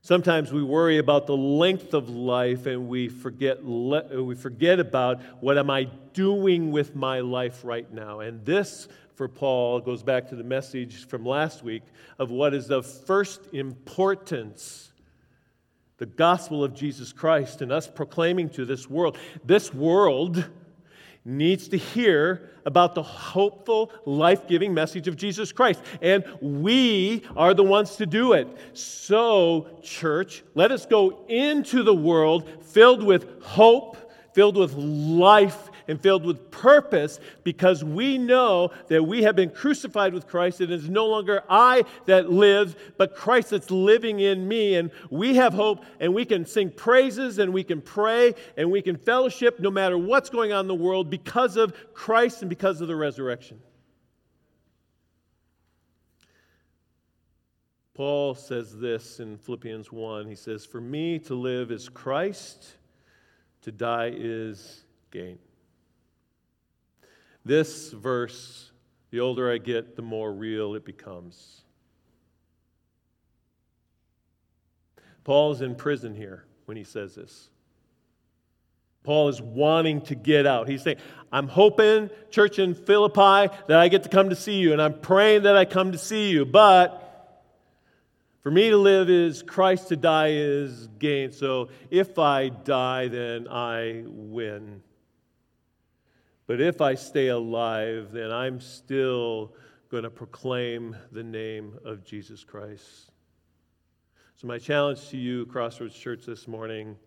Sometimes 0.01 0.51
we 0.51 0.63
worry 0.63 0.97
about 0.97 1.25
the 1.27 1.37
length 1.37 1.93
of 1.93 2.09
life 2.09 2.65
and 2.65 2.89
we 2.89 3.07
forget, 3.07 3.63
we 3.63 4.35
forget 4.35 4.79
about 4.81 5.21
what 5.39 5.57
am 5.57 5.69
I 5.69 5.85
doing 6.13 6.71
with 6.71 6.95
my 6.95 7.21
life 7.21 7.63
right 7.63 7.89
now. 7.93 8.19
And 8.19 8.43
this, 8.43 8.89
for 9.15 9.29
Paul, 9.29 9.79
goes 9.79 10.03
back 10.03 10.27
to 10.29 10.35
the 10.35 10.43
message 10.43 11.07
from 11.07 11.25
last 11.25 11.63
week 11.63 11.83
of 12.19 12.29
what 12.29 12.53
is 12.53 12.69
of 12.69 12.85
first 12.85 13.41
importance 13.53 14.91
the 16.03 16.07
gospel 16.07 16.65
of 16.65 16.73
Jesus 16.73 17.13
Christ 17.13 17.61
and 17.61 17.71
us 17.71 17.87
proclaiming 17.87 18.49
to 18.49 18.65
this 18.65 18.89
world. 18.89 19.17
This 19.45 19.73
world 19.73 20.49
needs 21.23 21.69
to 21.69 21.77
hear 21.77 22.49
about 22.65 22.93
the 22.93 23.01
hopeful, 23.01 23.89
life 24.05 24.45
giving 24.45 24.73
message 24.73 25.07
of 25.07 25.15
Jesus 25.15 25.53
Christ. 25.53 25.81
And 26.01 26.25
we 26.41 27.23
are 27.37 27.53
the 27.53 27.63
ones 27.63 27.95
to 27.95 28.05
do 28.05 28.33
it. 28.33 28.49
So, 28.73 29.79
church, 29.81 30.43
let 30.55 30.73
us 30.73 30.85
go 30.85 31.25
into 31.29 31.83
the 31.83 31.95
world 31.95 32.49
filled 32.61 33.01
with 33.01 33.41
hope, 33.41 34.11
filled 34.33 34.57
with 34.57 34.73
life 34.73 35.69
and 35.87 35.99
filled 36.01 36.25
with 36.25 36.51
purpose 36.51 37.19
because 37.43 37.83
we 37.83 38.17
know 38.17 38.71
that 38.87 39.03
we 39.03 39.23
have 39.23 39.35
been 39.35 39.49
crucified 39.49 40.13
with 40.13 40.27
Christ. 40.27 40.61
It 40.61 40.71
is 40.71 40.89
no 40.89 41.05
longer 41.05 41.43
I 41.49 41.85
that 42.05 42.29
lives, 42.29 42.75
but 42.97 43.15
Christ 43.15 43.51
that's 43.51 43.71
living 43.71 44.19
in 44.19 44.47
me. 44.47 44.75
And 44.75 44.91
we 45.09 45.35
have 45.35 45.53
hope 45.53 45.83
and 45.99 46.13
we 46.13 46.25
can 46.25 46.45
sing 46.45 46.69
praises 46.69 47.39
and 47.39 47.53
we 47.53 47.63
can 47.63 47.81
pray 47.81 48.35
and 48.57 48.71
we 48.71 48.81
can 48.81 48.97
fellowship 48.97 49.59
no 49.59 49.71
matter 49.71 49.97
what's 49.97 50.29
going 50.29 50.53
on 50.53 50.61
in 50.61 50.67
the 50.67 50.75
world 50.75 51.09
because 51.09 51.57
of 51.57 51.73
Christ 51.93 52.41
and 52.41 52.49
because 52.49 52.81
of 52.81 52.87
the 52.87 52.95
resurrection. 52.95 53.59
Paul 57.93 58.33
says 58.33 58.75
this 58.79 59.19
in 59.19 59.37
Philippians 59.37 59.91
1. 59.91 60.27
He 60.27 60.35
says, 60.35 60.65
For 60.65 60.81
me 60.81 61.19
to 61.19 61.35
live 61.35 61.71
is 61.71 61.89
Christ, 61.89 62.73
to 63.61 63.71
die 63.71 64.11
is 64.15 64.83
gain. 65.11 65.37
This 67.45 67.91
verse, 67.91 68.71
the 69.11 69.19
older 69.19 69.51
I 69.51 69.57
get, 69.57 69.95
the 69.95 70.01
more 70.01 70.31
real 70.31 70.75
it 70.75 70.85
becomes. 70.85 71.61
Paul's 75.23 75.61
in 75.61 75.75
prison 75.75 76.15
here 76.15 76.45
when 76.65 76.77
he 76.77 76.83
says 76.83 77.15
this. 77.15 77.49
Paul 79.03 79.27
is 79.27 79.41
wanting 79.41 80.01
to 80.03 80.15
get 80.15 80.45
out. 80.45 80.69
He's 80.69 80.81
saying, 80.81 80.97
I'm 81.31 81.49
hoping, 81.49 82.09
church 82.29 82.59
in 82.59 82.73
Philippi, 82.73 83.53
that 83.67 83.77
I 83.77 83.89
get 83.89 84.03
to 84.03 84.09
come 84.09 84.29
to 84.29 84.35
see 84.35 84.59
you, 84.59 84.71
and 84.71 84.81
I'm 84.81 84.99
praying 84.99 85.43
that 85.43 85.57
I 85.57 85.65
come 85.65 85.91
to 85.91 85.97
see 85.97 86.29
you, 86.29 86.45
but 86.45 87.01
for 88.41 88.51
me 88.51 88.69
to 88.69 88.77
live 88.77 89.09
is 89.09 89.43
Christ, 89.43 89.89
to 89.89 89.97
die 89.97 90.31
is 90.31 90.87
gain. 90.99 91.31
So 91.31 91.69
if 91.89 92.17
I 92.17 92.49
die, 92.49 93.09
then 93.09 93.47
I 93.49 94.03
win. 94.05 94.81
But 96.45 96.59
if 96.59 96.81
I 96.81 96.95
stay 96.95 97.27
alive, 97.27 98.09
then 98.11 98.31
I'm 98.31 98.59
still 98.59 99.53
going 99.89 100.03
to 100.03 100.09
proclaim 100.09 100.95
the 101.11 101.23
name 101.23 101.77
of 101.85 102.03
Jesus 102.03 102.43
Christ. 102.43 103.11
So, 104.35 104.47
my 104.47 104.57
challenge 104.57 105.09
to 105.09 105.17
you, 105.17 105.45
Crossroads 105.45 105.95
Church, 105.95 106.25
this 106.25 106.47
morning 106.47 106.97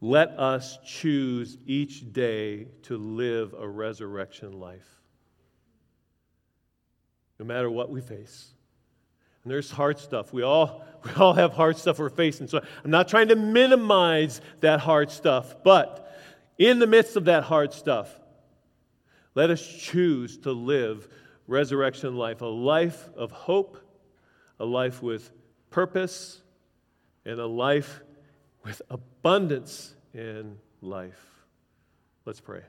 let 0.00 0.38
us 0.38 0.78
choose 0.84 1.56
each 1.66 2.12
day 2.12 2.66
to 2.82 2.98
live 2.98 3.54
a 3.58 3.66
resurrection 3.66 4.60
life, 4.60 4.86
no 7.38 7.46
matter 7.46 7.70
what 7.70 7.90
we 7.90 8.00
face. 8.02 8.52
And 9.42 9.50
there's 9.50 9.70
hard 9.70 9.98
stuff. 9.98 10.32
We 10.32 10.42
all, 10.42 10.84
we 11.04 11.12
all 11.12 11.32
have 11.32 11.52
hard 11.52 11.78
stuff 11.78 11.98
we're 11.98 12.10
facing. 12.10 12.48
So 12.48 12.60
I'm 12.84 12.90
not 12.90 13.08
trying 13.08 13.28
to 13.28 13.36
minimize 13.36 14.40
that 14.60 14.80
hard 14.80 15.10
stuff, 15.10 15.56
but 15.64 16.14
in 16.58 16.78
the 16.78 16.86
midst 16.86 17.16
of 17.16 17.26
that 17.26 17.44
hard 17.44 17.72
stuff, 17.72 18.18
let 19.36 19.50
us 19.50 19.64
choose 19.64 20.38
to 20.38 20.52
live 20.52 21.06
resurrection 21.46 22.16
life, 22.16 22.40
a 22.40 22.46
life 22.46 23.08
of 23.16 23.30
hope, 23.30 23.78
a 24.58 24.64
life 24.64 25.02
with 25.02 25.30
purpose, 25.68 26.40
and 27.26 27.38
a 27.38 27.46
life 27.46 28.00
with 28.64 28.80
abundance 28.88 29.94
in 30.14 30.56
life. 30.80 31.22
Let's 32.24 32.40
pray. 32.40 32.62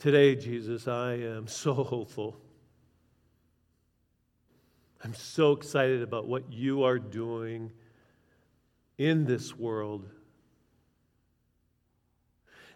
Today, 0.00 0.34
Jesus, 0.34 0.88
I 0.88 1.12
am 1.14 1.46
so 1.46 1.72
hopeful. 1.72 2.36
I'm 5.04 5.14
so 5.14 5.52
excited 5.52 6.00
about 6.00 6.26
what 6.26 6.50
you 6.50 6.84
are 6.84 6.98
doing 6.98 7.70
in 8.96 9.26
this 9.26 9.54
world. 9.54 10.08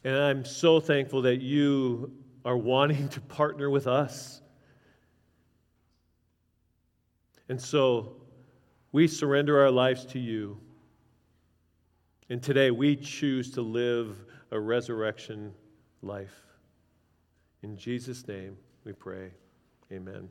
And 0.05 0.15
I'm 0.15 0.45
so 0.45 0.79
thankful 0.79 1.23
that 1.23 1.41
you 1.41 2.13
are 2.45 2.57
wanting 2.57 3.09
to 3.09 3.21
partner 3.23 3.71
with 3.71 3.87
us. 3.87 4.43
And 7.49 7.61
so 7.61 8.17
we 8.93 9.09
surrender 9.09 9.61
our 9.63 9.71
lives 9.71 10.05
to 10.07 10.19
you. 10.19 10.59
And 12.29 12.43
today 12.43 12.71
we 12.71 12.95
choose 12.95 13.51
to 13.53 13.63
live 13.63 14.17
a 14.51 14.61
resurrection 14.61 15.55
life. 16.03 16.37
In 17.63 17.77
Jesus' 17.79 18.29
name 18.29 18.59
we 18.85 18.93
pray. 18.93 19.31
Amen. 19.91 20.29